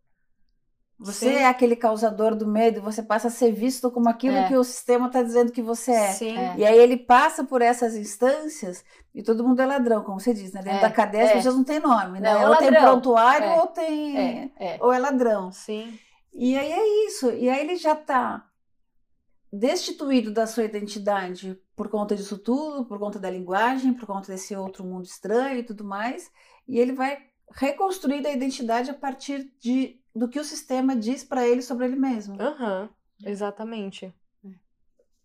[0.98, 1.36] você Sim.
[1.36, 4.48] é aquele causador do medo, você passa a ser visto como aquilo é.
[4.48, 6.18] que o sistema está dizendo que você é.
[6.24, 6.56] é.
[6.58, 8.82] E aí ele passa por essas instâncias
[9.14, 10.62] e todo mundo é ladrão, como você diz, né?
[10.62, 10.82] Dentro é.
[10.82, 11.34] da cadeia as é.
[11.34, 12.34] pessoas não têm nome, né?
[12.34, 13.60] Não, é ou tem prontuário é.
[13.60, 14.54] ou tem.
[14.80, 15.52] Ou é ladrão.
[15.52, 16.00] Sim.
[16.34, 17.30] E aí é isso.
[17.32, 18.46] E aí ele já está
[19.56, 24.56] destituído da sua identidade por conta disso tudo, por conta da linguagem, por conta desse
[24.56, 26.32] outro mundo estranho e tudo mais,
[26.68, 31.48] e ele vai reconstruir a identidade a partir de, do que o sistema diz para
[31.48, 32.36] ele sobre ele mesmo.
[32.36, 32.90] Uhum,
[33.24, 34.14] exatamente.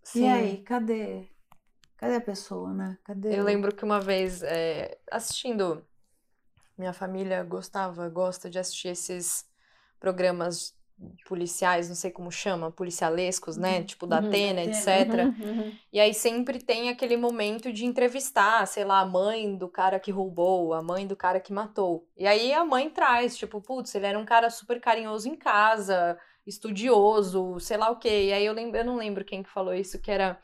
[0.03, 0.25] Sim.
[0.25, 1.29] E aí, cadê?
[1.97, 2.99] Cadê a pessoa, né?
[3.05, 3.39] Cadê?
[3.39, 5.85] Eu lembro que uma vez, é, assistindo,
[6.79, 9.45] minha família gostava, gosta de assistir esses
[9.99, 10.75] programas
[11.25, 13.79] policiais, não sei como chama, policialescos, né?
[13.79, 13.85] Uhum.
[13.85, 14.77] Tipo da Uhum, Atena, Atena.
[14.77, 15.15] etc.
[15.25, 15.73] Uhum, uhum.
[15.93, 20.11] E aí sempre tem aquele momento de entrevistar, sei lá, a mãe do cara que
[20.11, 22.07] roubou, a mãe do cara que matou.
[22.17, 26.19] E aí a mãe traz, tipo, putz, ele era um cara super carinhoso em casa,
[26.47, 28.27] estudioso, sei lá o quê.
[28.29, 30.39] E aí eu, lembro, eu não lembro quem que falou isso, que era.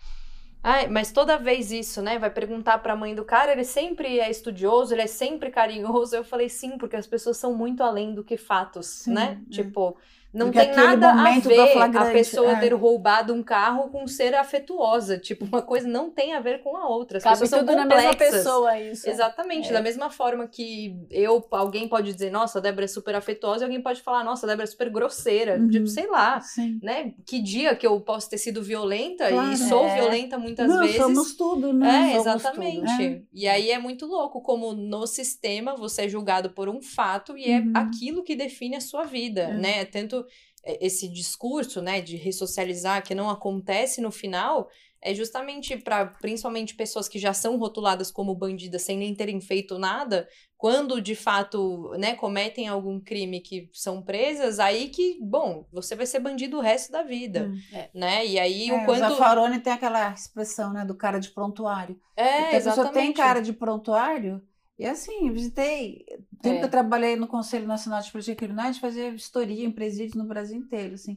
[0.63, 2.19] Ai, mas toda vez isso, né?
[2.19, 6.17] Vai perguntar pra mãe do cara, ele sempre é estudioso, ele é sempre carinhoso.
[6.17, 9.41] Eu falei sim, porque as pessoas são muito além do que fatos, Sim, né?
[9.47, 9.51] é.
[9.51, 9.97] Tipo,
[10.33, 11.61] não Porque tem nada a ver
[11.99, 12.57] a pessoa é.
[12.61, 15.19] ter roubado um carro com ser afetuosa.
[15.19, 17.19] Tipo, uma coisa não tem a ver com a outra.
[17.19, 18.43] As Cabe pessoas tudo são na mesma complexas.
[18.45, 19.09] pessoa, isso.
[19.09, 19.73] Exatamente, É.
[19.73, 23.65] da mesma forma que eu, alguém pode dizer, nossa, a Débora é super afetuosa, e
[23.65, 25.57] alguém pode falar, nossa, a Débora é super grosseira.
[25.59, 25.69] Uhum.
[25.71, 26.79] Tipo, sei lá, Sim.
[26.83, 27.15] né?
[27.27, 29.53] Que dia que eu posso ter sido violenta Claro.
[29.53, 29.95] e sou É.
[29.95, 30.97] violenta muitas Não, vezes.
[30.97, 32.13] somos tudo, né?
[32.13, 32.81] É, exatamente.
[32.81, 33.03] tudo.
[33.03, 33.23] É.
[33.33, 37.51] E aí é muito louco como no sistema você é julgado por um fato e
[37.51, 37.73] é Uhum.
[37.75, 39.55] aquilo que define a sua vida, É.
[39.55, 39.85] né?
[39.85, 40.16] Tanto
[40.65, 44.69] é, esse discurso, né, de ressocializar que não acontece no final
[45.03, 49.79] é justamente para principalmente pessoas que já são rotuladas como bandidas sem nem terem feito
[49.79, 55.95] nada, quando de fato, né, cometem algum crime que são presas, aí que, bom, você
[55.95, 57.59] vai ser bandido o resto da vida, Hum.
[57.73, 57.89] É.
[57.95, 58.27] né?
[58.27, 62.01] E aí É, o quanto O Zaffaroni tem aquela expressão, né, do cara de prontuário.
[62.17, 63.17] é, Porque a pessoa tem exatamente.
[63.17, 64.43] cara de prontuário.
[64.79, 66.05] E assim, visitei.
[66.43, 66.59] Tempo É.
[66.61, 70.15] que eu trabalhei no Conselho Nacional de Política Criminal, a gente fazia vistoria em presídios
[70.15, 70.95] no Brasil inteiro.
[70.95, 71.17] Assim.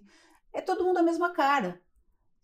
[0.53, 1.81] É todo mundo a mesma cara.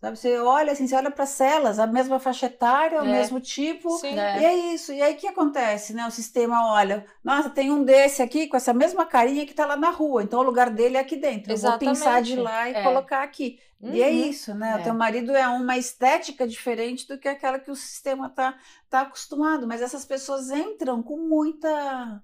[0.02, 0.18] Sabe?
[0.18, 3.12] Você olha assim, você olha para celas, a mesma faixa etária, o É.
[3.12, 3.90] mesmo tipo.
[3.98, 4.20] Sim.
[4.20, 4.42] É.
[4.42, 4.92] E é isso.
[4.92, 6.06] E aí o que acontece, né?
[6.06, 9.78] O sistema olha, nossa, tem um desse aqui com essa mesma carinha que tá lá
[9.78, 10.22] na rua.
[10.22, 11.52] Então o lugar dele é aqui dentro.
[11.52, 12.40] Eu vou pensar de Exatamente.
[12.42, 12.84] lá e É.
[12.84, 13.58] colocar aqui.
[13.82, 14.30] E é Uhum.
[14.30, 14.74] isso, né?
[14.78, 14.82] É.
[14.82, 18.58] O teu marido é uma estética diferente do que aquela que o sistema tá,
[18.90, 19.66] tá acostumado.
[19.68, 22.22] Mas essas pessoas entram com muita,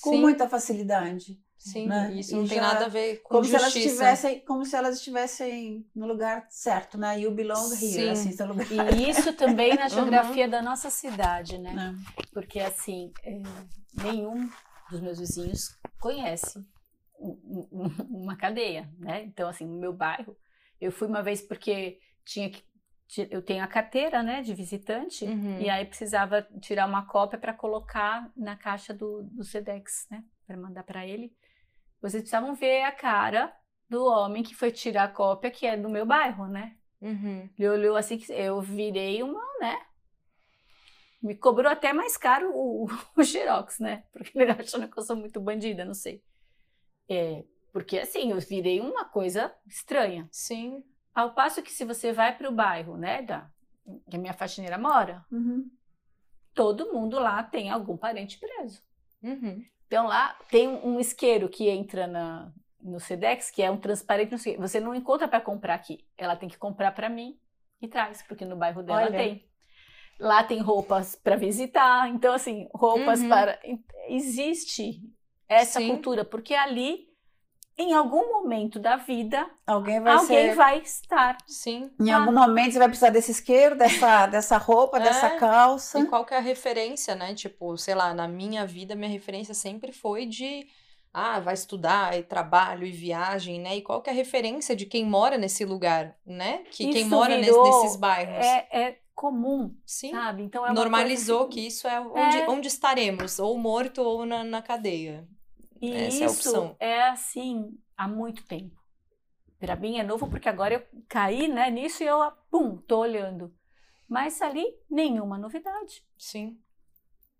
[0.00, 0.20] com Sim.
[0.20, 1.38] muita facilidade.
[1.64, 2.12] Sim, né?
[2.12, 3.88] isso E não tem já- nada a ver com Como se, elas justiça.
[3.88, 7.18] estivessem, como se elas estivessem no lugar certo, né?
[7.18, 8.10] You belong here, Sim.
[8.10, 8.66] assim, seu lugar.
[8.70, 9.76] E isso também Uhum.
[9.78, 11.72] na geografia da nossa cidade, né?
[11.72, 11.94] Né?
[12.32, 13.40] Porque assim, é,
[13.94, 14.48] nenhum
[14.90, 16.58] dos meus vizinhos conhece
[17.18, 19.22] um- um- uma cadeia, né?
[19.24, 20.36] Então, assim, no meu bairro,
[20.78, 22.62] eu fui uma vez porque tinha que
[23.30, 25.60] eu tenho a carteira, né, de visitante, Uhum.
[25.60, 30.56] e aí precisava tirar uma cópia para colocar na caixa do, do Sedex, né, para
[30.56, 31.32] mandar para ele.
[32.04, 33.50] Vocês precisavam ver a cara
[33.88, 36.76] do homem que foi tirar a cópia, que é do meu bairro, né?
[37.00, 37.48] Uhum.
[37.58, 39.80] Ele olhou assim, eu virei uma, né?
[41.22, 42.86] Me cobrou até mais caro o,
[43.16, 44.04] o Xerox, né?
[44.12, 46.22] Porque ele achando que eu sou muito bandida, não sei.
[47.08, 47.42] É,
[47.72, 50.28] porque assim, eu virei uma coisa estranha.
[50.30, 50.84] Sim.
[51.14, 53.48] Ao passo que se você vai para o bairro, né, da,
[54.10, 55.70] que a minha faxineira mora, Uhum.
[56.52, 58.82] todo mundo lá tem algum parente preso.
[59.22, 59.64] Uhum.
[59.94, 64.80] Então lá tem um isqueiro que entra na, no Sedex, que é um transparente, você
[64.80, 66.04] não encontra para comprar aqui.
[66.18, 67.38] Ela tem que comprar para mim
[67.80, 69.16] e traz, porque no bairro dela Olha.
[69.16, 69.48] tem.
[70.18, 73.28] Lá tem roupas para visitar, então assim, roupas Uhum.
[73.28, 73.60] para
[74.08, 75.00] existe
[75.48, 75.86] essa Sim.
[75.86, 77.06] cultura, porque ali
[77.76, 80.54] em algum momento da vida Alguém vai alguém ser.
[80.54, 81.36] vai estar.
[81.46, 81.90] Sim.
[82.00, 82.18] Em Ah.
[82.20, 85.00] algum momento você vai precisar desse isqueiro, dessa, dessa roupa, É.
[85.00, 85.98] dessa calça.
[85.98, 87.34] E qual que é a referência, né?
[87.34, 90.66] Tipo, sei lá, na minha vida, minha referência sempre foi de.
[91.16, 93.76] Ah, vai estudar, e trabalho, e viagem, né?
[93.76, 96.64] E qual que é a referência de quem mora nesse lugar, né?
[96.72, 98.44] Que quem Isso mora nes- virou- nesses bairros.
[98.44, 100.10] É, é comum, Sim.
[100.10, 100.42] sabe?
[100.42, 102.50] Então é uma Normalizou coisa que isso é onde, É.
[102.50, 105.24] onde estaremos, ou morto ou na, na cadeia.
[105.90, 106.76] E Essa é isso opção.
[106.78, 108.82] é assim há muito tempo.
[109.58, 112.18] Para mim é novo porque agora eu caí né, nisso e eu,
[112.50, 113.54] pum, tô olhando.
[114.08, 116.04] Mas ali, nenhuma novidade.
[116.18, 116.58] Sim.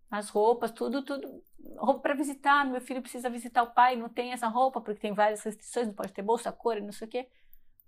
[0.09, 1.43] As roupas, tudo, tudo.
[1.77, 5.13] Roupa para visitar, meu filho precisa visitar o pai, não tem essa roupa porque tem
[5.13, 7.27] várias restrições, não pode ter bolsa, cor, não sei o quê.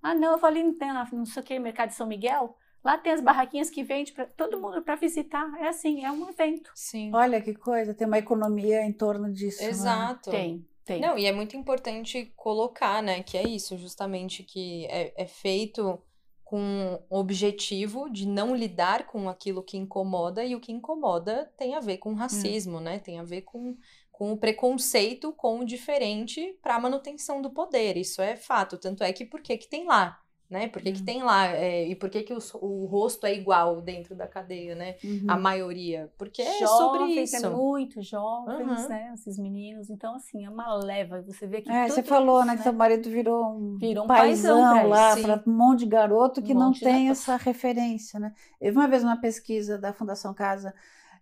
[0.01, 2.55] Ah, não, eu falei, não tem, não sei o quê, mercado de São Miguel.
[2.83, 5.51] Lá tem as barraquinhas que vende para todo mundo para visitar.
[5.59, 6.71] É assim, é um evento.
[6.75, 7.11] Sim.
[7.13, 9.61] Olha que coisa, tem uma economia em torno disso.
[9.61, 9.69] né?
[9.69, 10.29] Exato.
[10.31, 11.01] Tem, tem.
[11.01, 16.01] Não, e é muito importante colocar, né, que é isso, justamente, que é, é feito
[16.45, 21.75] com o objetivo de não lidar com aquilo que incomoda, e o que incomoda tem
[21.75, 22.99] a ver com racismo, né?
[22.99, 23.75] Tem a ver com,
[24.13, 27.97] com o preconceito com o diferente para a manutenção do poder.
[27.97, 28.77] Isso é fato.
[28.77, 30.17] Tanto é que por que que tem lá?
[30.49, 30.69] Né?
[30.69, 31.05] Por que, que Hum.
[31.05, 31.47] tem lá?
[31.47, 34.95] É, e por que, que os- o, rosto é igual dentro da cadeia, né?
[35.03, 35.25] Uhum.
[35.27, 36.09] A maioria.
[36.17, 37.45] Porque é sobre jovens, isso.
[37.45, 38.87] é muito jovens, Uhum.
[38.87, 39.11] né?
[39.13, 39.89] Esses meninos.
[39.89, 41.21] Então, assim, é uma leva.
[41.23, 41.69] Você vê que.
[41.69, 44.87] É, você falou, isso, né, que seu marido virou um, Virou um paizão paizão pra
[44.87, 47.11] lá para um monte de garoto que Um não tem garoto.
[47.11, 48.33] essa referência, né?
[48.61, 50.73] Eu vi uma vez uma pesquisa da Fundação Casa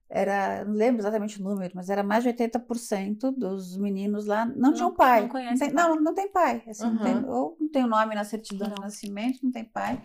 [0.10, 4.56] era, não lembro exatamente o número, mas era mais de 80% dos meninos lá não,
[4.56, 5.22] não tinham pai.
[5.22, 5.88] Não, conhece não, tem, pai.
[5.88, 6.64] não, não tem pai.
[6.68, 6.94] Assim, uhum.
[6.94, 10.02] não tem, ou não tem o nome na certidão de nascimento, não tem pai.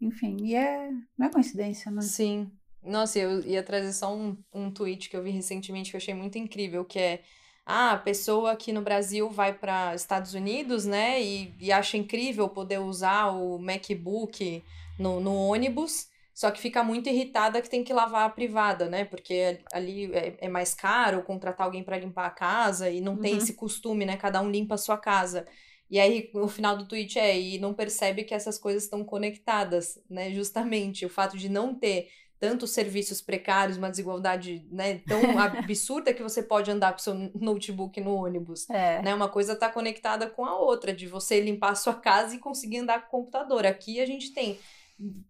[0.00, 2.00] Enfim, e é, não é coincidência, né?
[2.02, 2.50] Sim.
[2.82, 6.14] Nossa, eu ia trazer só um, um tweet que eu vi recentemente que eu achei
[6.14, 7.22] muito incrível, que é
[7.66, 12.48] ah, a pessoa aqui no Brasil vai para Estados Unidos, né, e, e, acha incrível
[12.48, 14.64] poder usar o MacBook
[14.98, 16.08] no, no ônibus,
[16.40, 19.04] só que fica muito irritada que tem que lavar a privada, né?
[19.04, 23.20] Porque ali é, é mais caro contratar alguém para limpar a casa e não uhum.
[23.20, 24.16] tem esse costume, né?
[24.16, 25.46] Cada um limpa a sua casa.
[25.90, 30.02] E aí, o final do tweet é, e não percebe que essas coisas estão conectadas,
[30.08, 30.30] né?
[30.30, 36.22] Justamente, o fato de não ter tantos serviços precários, uma desigualdade né, tão absurda que
[36.22, 38.68] você pode andar com seu notebook no ônibus.
[38.70, 39.02] É.
[39.02, 39.14] Né?
[39.14, 42.78] Uma coisa está conectada com a outra, de você limpar a sua casa e conseguir
[42.78, 43.66] andar com o computador.
[43.66, 44.58] Aqui a gente tem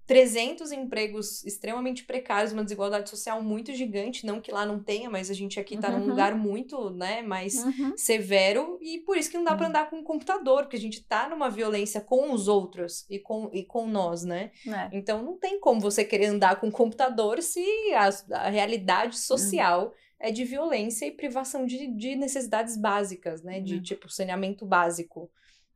[0.06, 5.30] 300 empregos extremamente precários, uma desigualdade social muito gigante, não que lá não tenha, mas
[5.30, 6.00] a gente aqui está uhum.
[6.00, 7.96] num lugar muito, né, mais uhum.
[7.96, 9.70] severo e por isso que não dá para uhum.
[9.70, 13.48] andar com um computador, porque a gente está numa violência com os outros e com,
[13.52, 14.50] e com nós, né?
[14.66, 14.88] É.
[14.92, 17.64] Então não tem como você querer andar com um computador se
[17.94, 18.10] a,
[18.44, 19.22] a realidade uhum.
[19.22, 23.82] social é de violência e privação de, de necessidades básicas, né, de uhum.
[23.82, 25.30] tipo saneamento básico.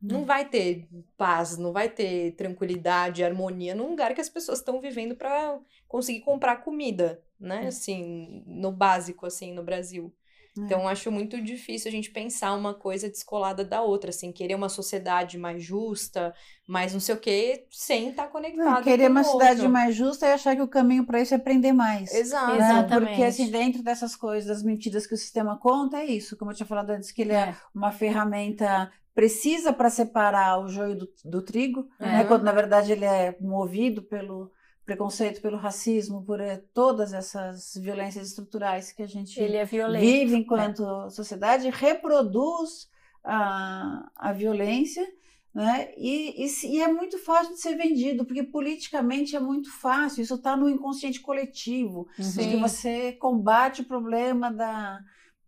[0.05, 0.87] Não vai ter
[1.17, 6.21] paz, não vai ter tranquilidade, harmonia num lugar que as pessoas estão vivendo para conseguir
[6.21, 7.65] comprar comida, né?
[7.65, 7.67] É.
[7.67, 10.13] Assim, no básico, assim, no Brasil.
[10.57, 10.61] É.
[10.61, 14.69] Então, acho muito difícil a gente pensar uma coisa descolada da outra, assim, querer uma
[14.69, 16.33] sociedade mais justa,
[16.67, 18.75] mais não sei o quê, sem estar conectado.
[18.75, 21.73] Não, querer uma cidade mais justa e achar que o caminho para isso é aprender
[21.73, 22.13] mais.
[22.13, 22.53] Exato.
[22.53, 22.57] Né?
[22.57, 23.09] Exatamente.
[23.09, 26.37] Porque, assim, dentro dessas coisas, das mentiras que o sistema conta, é isso.
[26.37, 30.67] Como eu tinha falado antes, que ele é, é uma ferramenta precisa para separar o
[30.67, 32.05] joio do, do trigo, uhum.
[32.05, 32.25] né?
[32.25, 34.51] quando na verdade ele é movido pelo
[34.85, 39.65] preconceito, pelo racismo, por eh, todas essas violências estruturais que a gente é
[39.99, 41.09] vive enquanto é.
[41.09, 42.87] sociedade, reproduz
[43.23, 45.05] a, a violência.
[45.53, 45.91] Né?
[45.97, 50.35] E, e, e, é muito fácil de ser vendido, porque politicamente é muito fácil, isso
[50.35, 52.29] está no inconsciente coletivo, uhum.
[52.29, 54.99] de que você combate o problema da,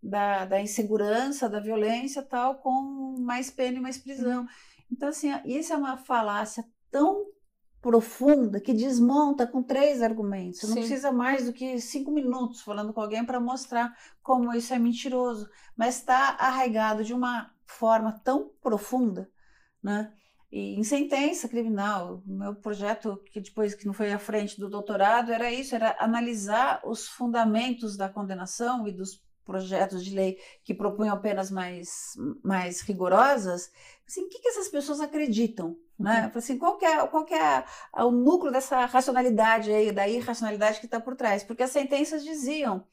[0.02, 4.48] da, da insegurança, da violência tal, com mais pena e mais prisão.
[4.90, 7.26] Então, assim, isso é uma falácia tão
[7.88, 10.60] profunda que desmonta com três argumentos.
[10.60, 14.74] Você não precisa mais do que cinco minutos falando com alguém para mostrar como isso
[14.74, 19.32] é mentiroso, mas está arraigado de uma forma tão profunda,
[19.82, 20.12] né?
[20.52, 24.70] E em sentença criminal, o meu projeto que depois que não foi à frente do
[24.70, 30.74] doutorado era isso, era analisar os fundamentos da condenação e dos projetos de lei que
[30.74, 33.72] propunham penas mais, mais rigorosas,
[34.06, 35.78] assim, o que, que essas pessoas acreditam?
[36.00, 36.30] Né?
[36.32, 36.38] Uhum.
[36.38, 37.64] Assim, qual que é, qual que é
[37.96, 41.44] o núcleo dessa racionalidade aí, da irracionalidade que está por trás?
[41.44, 42.86] Porque as sentenças diziam,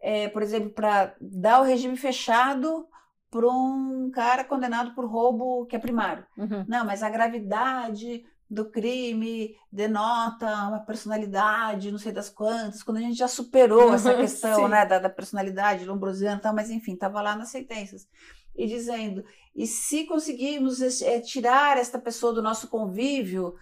[0.00, 2.88] é, por exemplo, para dar o regime fechado
[3.30, 6.26] para um cara condenado por roubo que é primário.
[6.36, 6.64] Uhum.
[6.66, 13.00] Não, mas a gravidade do crime denota uma personalidade, não sei das quantas, quando a
[13.00, 17.34] gente já superou essa questão né, da, da personalidade lombrosiana, tal, mas enfim, estava lá
[17.34, 18.08] nas sentenças.
[18.56, 23.54] E dizendo, e se conseguirmos é, tirar esta pessoa do nosso convívio,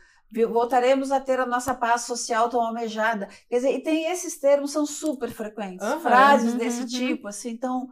[0.49, 3.29] voltaremos a ter a nossa paz social tão almejada.
[3.49, 6.87] Quer dizer, e tem esses termos, são super frequentes, uhum, frases uhum, desse uhum.
[6.87, 7.89] tipo, assim, então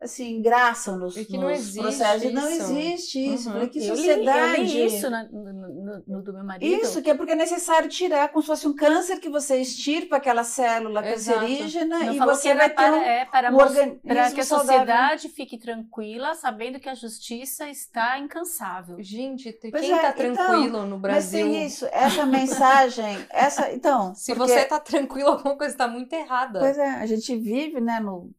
[0.00, 2.24] assim, graça nos, que não nos processos.
[2.24, 2.34] Isso.
[2.34, 3.50] Não existe isso.
[3.50, 3.68] Uhum.
[3.68, 4.60] Que sociedade.
[4.60, 6.82] Eu li, eu li isso no, no, no, do meu marido.
[6.82, 10.16] Isso, que é porque é necessário tirar, como se fosse um câncer que você extirpa
[10.16, 11.40] aquela célula Exato.
[11.40, 14.44] cancerígena não, e você vai ter para, um, é, para, um organismo para que a
[14.44, 18.96] sociedade fique tranquila, sabendo que a justiça está incansável.
[19.00, 21.46] Gente, quem está é, tranquilo então, no Brasil?
[21.46, 24.14] Mas tem isso, essa mensagem, essa, então...
[24.14, 24.52] Se porque...
[24.52, 26.58] você está tranquilo, alguma coisa está muito errada.
[26.58, 28.30] Pois é, a gente vive, né, no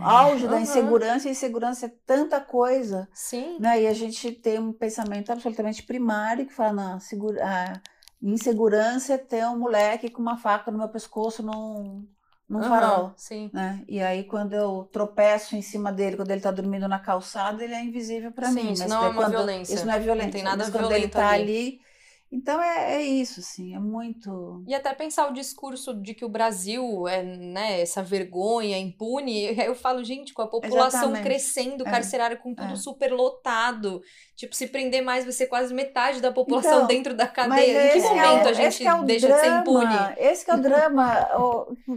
[0.00, 0.50] auge uhum.
[0.50, 3.08] da insegurança, e insegurança é tanta coisa.
[3.12, 3.58] Sim.
[3.58, 3.82] Né?
[3.82, 7.80] E a gente tem um pensamento absolutamente primário que fala, na segura, a
[8.22, 12.06] insegurança é ter um moleque com uma faca no meu pescoço num,
[12.48, 13.12] num uhum, farol.
[13.16, 13.50] Sim.
[13.52, 13.84] Né?
[13.88, 17.74] E aí, quando eu tropeço em cima dele, quando ele está dormindo na calçada, ele
[17.74, 18.72] é invisível para mim.
[18.72, 19.74] Isso não é uma violência.
[19.74, 20.26] Isso não é violência.
[20.26, 21.87] Não tem nada mas quando ele está ali, ali
[22.30, 24.62] então é, é, isso, assim, é muito.
[24.66, 29.74] E até pensar o discurso de que o Brasil é né, essa vergonha impune, eu
[29.74, 31.24] falo, gente, com a população Exatamente.
[31.24, 31.90] crescendo, é.
[31.90, 32.76] carcerária com tudo é.
[32.76, 34.02] super lotado.
[34.38, 37.88] Tipo, se prender mais, vai ser quase metade da população então, dentro da cadeia.
[37.88, 40.14] Em que é momento é, a gente é deixa drama, de ser impune?
[40.16, 41.28] Esse é o drama,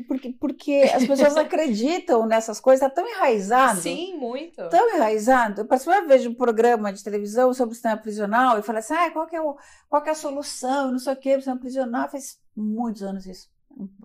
[0.07, 3.79] porque, porque as pessoas acreditam nessas coisas, tá tão enraizado.
[3.81, 4.55] Sim, muito.
[4.69, 5.61] Tão enraizado.
[5.61, 9.11] Eu, exemplo, vejo um programa de televisão sobre o sistema prisional e falo assim, ah,
[9.11, 9.55] qual que é, o,
[9.87, 12.09] qual que é a solução, não sei o que, sistema prisional.
[12.09, 13.51] Faz muitos anos isso.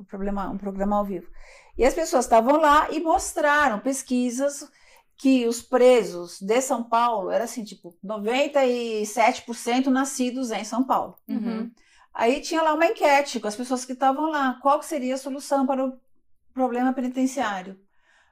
[0.06, 1.26] programa, um programa ao vivo.
[1.78, 4.70] E as pessoas estavam lá e mostraram pesquisas
[5.16, 11.16] que os presos de São Paulo era assim, tipo, 97% nascidos em São Paulo.
[11.28, 11.70] Uhum.
[12.12, 14.58] Aí tinha lá uma enquete com as pessoas que estavam lá.
[14.62, 15.98] Qual seria a solução para o
[16.52, 17.78] problema penitenciário?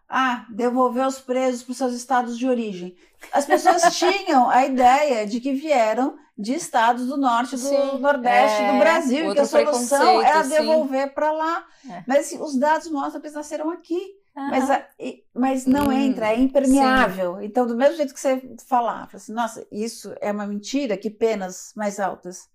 [0.09, 2.97] Ah, devolver os presos para os seus estados de origem.
[3.33, 8.63] As pessoas tinham a ideia de que vieram de estados do norte do sim, nordeste
[8.63, 11.67] é, do Brasil, e que a solução era devolver para lá.
[11.89, 12.05] É.
[12.07, 14.01] Mas assim, os dados mostram que eles nasceram aqui.
[14.37, 14.49] Uhum.
[14.51, 14.87] Mas, a,
[15.33, 17.37] mas não hum, entra, é impermeável.
[17.39, 17.45] Sim.
[17.45, 21.73] Então, do mesmo jeito que você falar, assim, nossa, isso é uma mentira, que penas
[21.77, 22.49] mais altas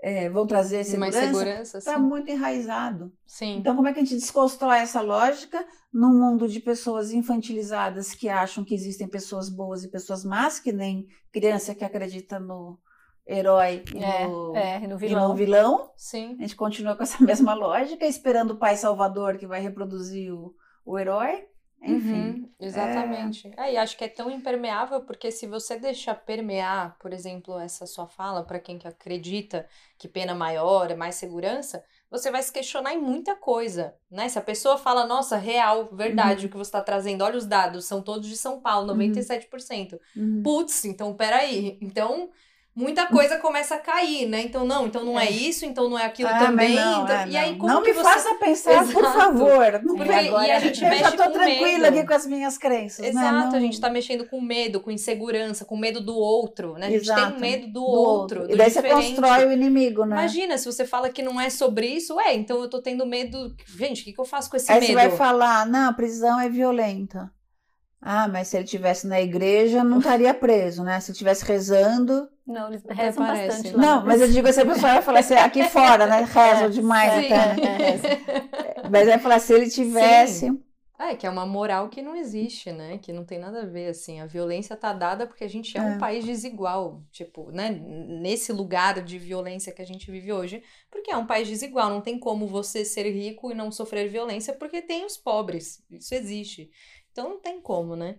[0.00, 3.12] é, vão trazer segurança, segurança está muito enraizado.
[3.26, 3.56] Sim.
[3.56, 8.28] Então, como é que a gente desconstrói essa lógica num mundo de pessoas infantilizadas que
[8.28, 12.78] acham que existem pessoas boas e pessoas más, que nem criança que acredita no
[13.26, 15.24] herói e, é, no, é, no vilão.
[15.24, 15.90] E no vilão.
[16.38, 20.54] A gente continua com essa mesma lógica, esperando o pai salvador que vai reproduzir o,
[20.88, 21.46] o herói.
[21.80, 22.12] Enfim.
[22.12, 23.52] Uhum, exatamente.
[23.56, 23.68] É...
[23.68, 27.86] é, e acho que é tão impermeável porque se você deixar permear, por exemplo, essa
[27.86, 29.64] sua fala para quem que acredita
[29.96, 34.28] que pena maior é mais segurança, você vai se questionar em muita coisa, né?
[34.28, 36.46] Se a pessoa fala, nossa, real, verdade, uhum.
[36.48, 40.00] o que você está trazendo, olha os dados, são todos de São Paulo, 97%.
[40.16, 40.42] Uhum.
[40.42, 41.78] Putz, então peraí.
[41.80, 42.30] Então,
[42.78, 44.40] muita coisa começa a cair, né?
[44.42, 46.76] Então, não, então não é, é isso, então não é aquilo ah, também.
[46.76, 48.04] Não, então, é, e aí, como não que me você...
[48.04, 48.92] faça pensar, Exato.
[48.92, 49.80] por favor.
[49.82, 52.56] Não Porque, agora, e a gente eu mexe já tô tranquila aqui com as minhas
[52.56, 53.00] crenças.
[53.00, 53.08] Né?
[53.08, 53.46] Exato, né?
[53.50, 53.56] não...
[53.56, 56.86] a gente tá mexendo com medo, com insegurança, com medo do outro, né?
[56.86, 57.32] A gente Exato.
[57.32, 58.40] tem medo do, do outro.
[58.42, 58.54] outro.
[58.54, 58.94] e daí diferente.
[58.94, 60.14] você constrói o inimigo, né?
[60.14, 63.56] Imagina, se você fala que não é sobre isso, é, então eu tô tendo medo.
[63.76, 64.98] Gente, o que, que eu faço com esse aí medo?
[64.98, 67.28] Aí você vai falar, não, a prisão é violenta.
[68.00, 71.00] Ah, mas se ele tivesse na igreja, não estaria preso, né?
[71.00, 72.28] Se ele estivesse rezando.
[72.48, 73.76] Não, eles rezam parece, bastante.
[73.76, 76.20] Não, mas eu digo assim, a pessoa vai falar assim, aqui fora, né?
[76.20, 77.32] Rezam é, demais sim.
[77.32, 78.00] até, né?
[78.78, 80.46] É, mas vai falar, se ele tivesse.
[80.46, 80.62] Sim.
[80.98, 82.98] É, que é uma moral que não existe, né?
[82.98, 84.18] Que não tem nada a ver, assim.
[84.18, 87.04] A violência tá dada porque a gente é, é, um país desigual.
[87.12, 87.70] Tipo, né?
[87.70, 90.62] Nesse lugar de violência que a gente vive hoje.
[90.90, 91.88] Porque é um país desigual.
[91.90, 95.84] Não tem como você ser rico e não sofrer violência porque tem os pobres.
[95.88, 96.70] Isso existe.
[97.12, 98.18] Então não tem como, né?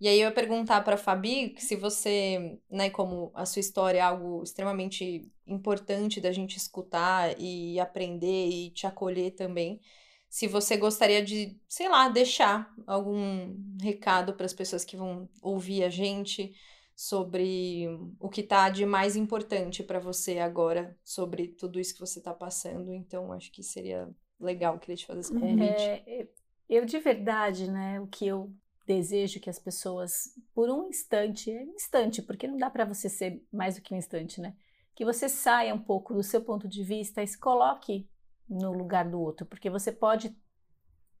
[0.00, 4.00] E aí eu ia perguntar para Fabi se você, né, como a sua história é
[4.00, 9.78] algo extremamente importante da gente escutar e aprender e te acolher também,
[10.26, 15.84] se você gostaria de, sei lá, deixar algum recado para as pessoas que vão ouvir
[15.84, 16.54] a gente
[16.96, 17.86] sobre
[18.18, 22.32] o que tá de mais importante para você agora, sobre tudo isso que você tá
[22.32, 22.94] passando.
[22.94, 25.82] Então acho que seria legal queria te fazer esse convite.
[25.82, 26.28] É,
[26.68, 28.50] eu de verdade, né, o que eu
[28.90, 33.46] desejo que as pessoas, por um instante, é instante, porque não dá para você ser
[33.52, 34.56] mais do que um instante, né?
[34.96, 38.08] Que você saia um pouco do seu ponto de vista e se coloque
[38.48, 40.36] no lugar do outro, porque você pode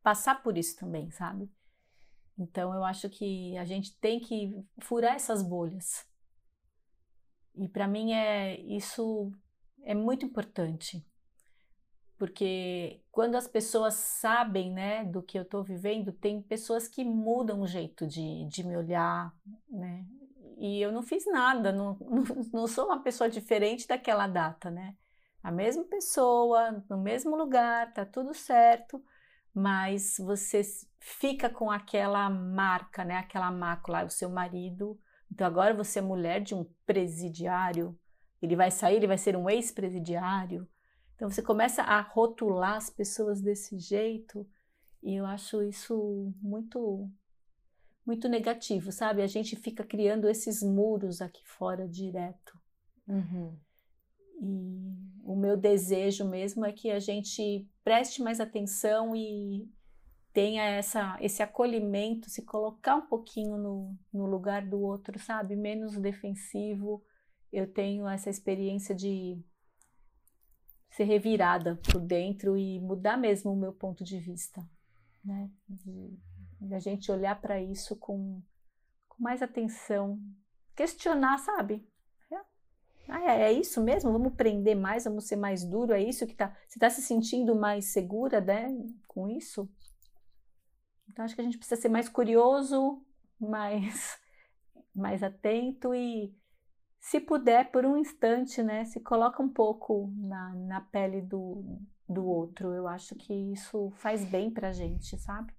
[0.02, 1.48] passar por isso também, sabe?
[2.36, 6.04] Então eu acho que a gente tem que furar essas bolhas.
[7.54, 9.30] E para mim é isso
[9.84, 11.06] é muito importante
[12.20, 17.62] porque quando as pessoas sabem né, do que eu estou vivendo, tem pessoas que mudam
[17.62, 19.34] o jeito de, de me olhar,
[19.66, 20.04] né?
[20.58, 21.96] E eu não fiz nada, não,
[22.52, 24.98] não, sou uma pessoa diferente daquela data, né?
[25.42, 29.02] A mesma pessoa, no mesmo lugar, tá tudo certo,
[29.54, 30.60] mas você
[30.98, 33.16] fica com aquela marca, né?
[33.16, 35.00] Aquela mácula, o seu marido.
[35.32, 37.98] Então agora você é mulher de um presidiário,
[38.42, 40.68] ele vai sair, ele vai ser um ex-presidiário
[41.20, 44.48] então você começa a rotular as pessoas desse jeito
[45.02, 47.10] e eu acho isso muito
[48.06, 49.20] muito negativo, sabe?
[49.20, 52.58] A gente fica criando esses muros aqui fora direto.
[53.06, 53.54] Uhum.
[54.40, 59.68] E o meu desejo mesmo é que a gente preste mais atenção e
[60.32, 65.54] tenha essa, esse acolhimento, se colocar um pouquinho no, no lugar do outro, sabe?
[65.54, 67.04] Menos defensivo.
[67.52, 69.38] Eu tenho essa experiência de
[70.90, 74.68] ser revirada por dentro e mudar mesmo o meu ponto de vista,
[75.24, 75.50] né?
[75.68, 76.18] De,
[76.60, 78.42] de a gente olhar para isso com,
[79.08, 80.20] com, mais atenção,
[80.74, 81.86] questionar, sabe?
[82.30, 82.36] É,
[83.08, 84.12] ah, é, é, isso mesmo?
[84.12, 85.92] Vamos prender mais, vamos ser mais duro?
[85.92, 86.56] É isso que tá?
[86.66, 88.68] Você está se sentindo mais segura, né?
[89.06, 89.70] Com isso?
[91.08, 93.04] Então acho que a gente precisa ser mais curioso,
[93.40, 94.18] mais
[94.94, 96.34] mais atento e
[97.00, 102.24] se puder, por um instante, né, se coloca um pouco na, na pele do, do
[102.26, 102.74] outro.
[102.74, 105.52] Eu acho que isso faz bem pra gente, sabe?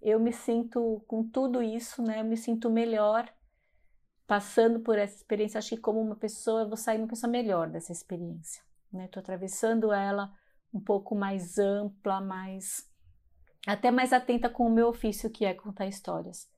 [0.00, 3.28] Eu me sinto, com tudo isso, né, eu me sinto melhor
[4.28, 5.58] passando por essa experiência.
[5.58, 8.62] Acho que como uma pessoa, eu vou sair uma pessoa melhor dessa experiência,
[8.92, 9.08] né?
[9.08, 10.32] Tô atravessando ela
[10.72, 12.86] um pouco mais ampla, mais
[13.66, 16.48] até mais atenta com o meu ofício que é contar histórias,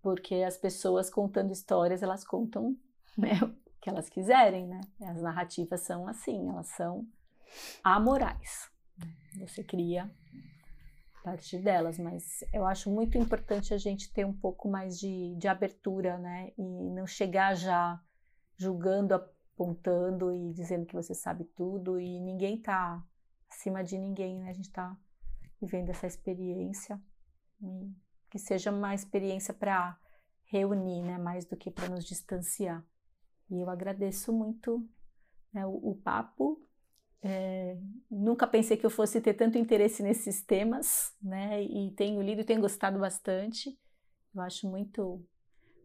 [0.00, 2.76] porque as pessoas contando histórias elas contam
[3.16, 4.80] né, o que elas quiserem, né?
[5.02, 7.06] As narrativas são assim, elas são
[7.82, 8.70] amorais.
[9.38, 10.10] Você cria
[11.16, 15.34] a partir delas, mas eu acho muito importante a gente ter um pouco mais de,
[15.36, 16.52] de abertura, né?
[16.56, 18.00] E não chegar já
[18.56, 23.02] julgando, apontando e dizendo que você sabe tudo e ninguém tá
[23.50, 24.50] acima de ninguém, né?
[24.50, 24.96] A gente tá
[25.60, 27.00] vivendo essa experiência
[28.30, 29.98] que seja uma experiência para
[30.44, 31.18] reunir, né?
[31.18, 32.84] Mais do que para nos distanciar.
[33.50, 34.86] E eu agradeço muito
[35.52, 36.60] né, o, o, papo.
[37.22, 37.78] É,
[38.10, 41.62] nunca pensei que eu fosse ter tanto interesse nesses temas, né?
[41.62, 43.78] E tenho lido e tenho gostado bastante.
[44.34, 45.24] Eu acho muito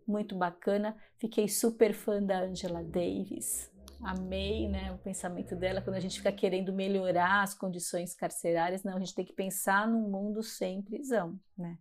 [0.08, 0.98] muito bacana.
[1.18, 3.72] Fiquei super fã da Angela Davis.
[4.02, 8.84] Amei né, o pensamento dela quando a gente fica querendo melhorar as condições carcerárias.
[8.84, 11.78] Não, a gente tem que pensar num mundo sem prisão, né?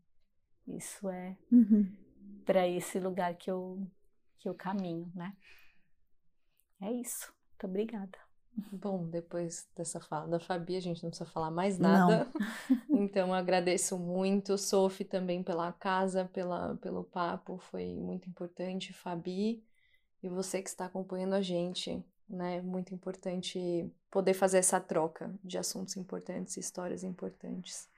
[0.67, 1.91] Isso é uhum.
[2.45, 3.87] para esse lugar que eu,
[4.39, 5.33] que eu caminho, né?
[6.81, 7.33] É isso.
[7.51, 8.19] Muito obrigada.
[8.73, 12.29] Bom, depois dessa fala da Fabi, a gente não precisa falar mais nada.
[12.91, 18.93] então, agradeço muito, Sophie, também pela casa, pela, pelo papo, foi muito importante.
[18.93, 19.63] Fabi,
[20.23, 22.61] e você que está acompanhando a gente, né?
[22.61, 27.89] Muito importante poder fazer essa troca de assuntos importantes, histórias importantes.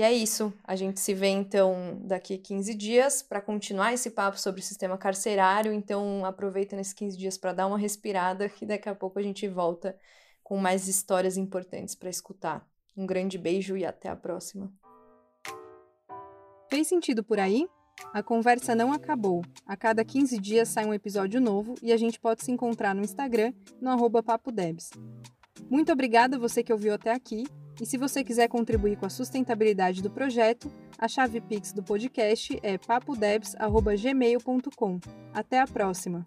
[0.00, 0.50] E é isso.
[0.64, 4.64] A gente se vê então daqui a 15 dias para continuar esse papo sobre o
[4.64, 5.74] sistema carcerário.
[5.74, 9.46] Então aproveita nesses 15 dias para dar uma respirada e daqui a pouco a gente
[9.46, 9.94] volta
[10.42, 12.66] com mais histórias importantes para escutar.
[12.96, 14.72] Um grande beijo e até a próxima.
[16.70, 17.68] Fez sentido por aí?
[18.14, 19.44] A conversa não acabou.
[19.66, 23.02] A cada 15 dias sai um episódio novo e a gente pode se encontrar no
[23.02, 24.88] Instagram, no arroba papodebs.
[25.68, 27.44] Muito obrigada você que ouviu até aqui
[27.80, 32.58] e se você quiser contribuir com a sustentabilidade do projeto, a chave Pix do podcast
[32.62, 35.00] é papodebs.gmail.com.
[35.32, 36.26] Até a próxima!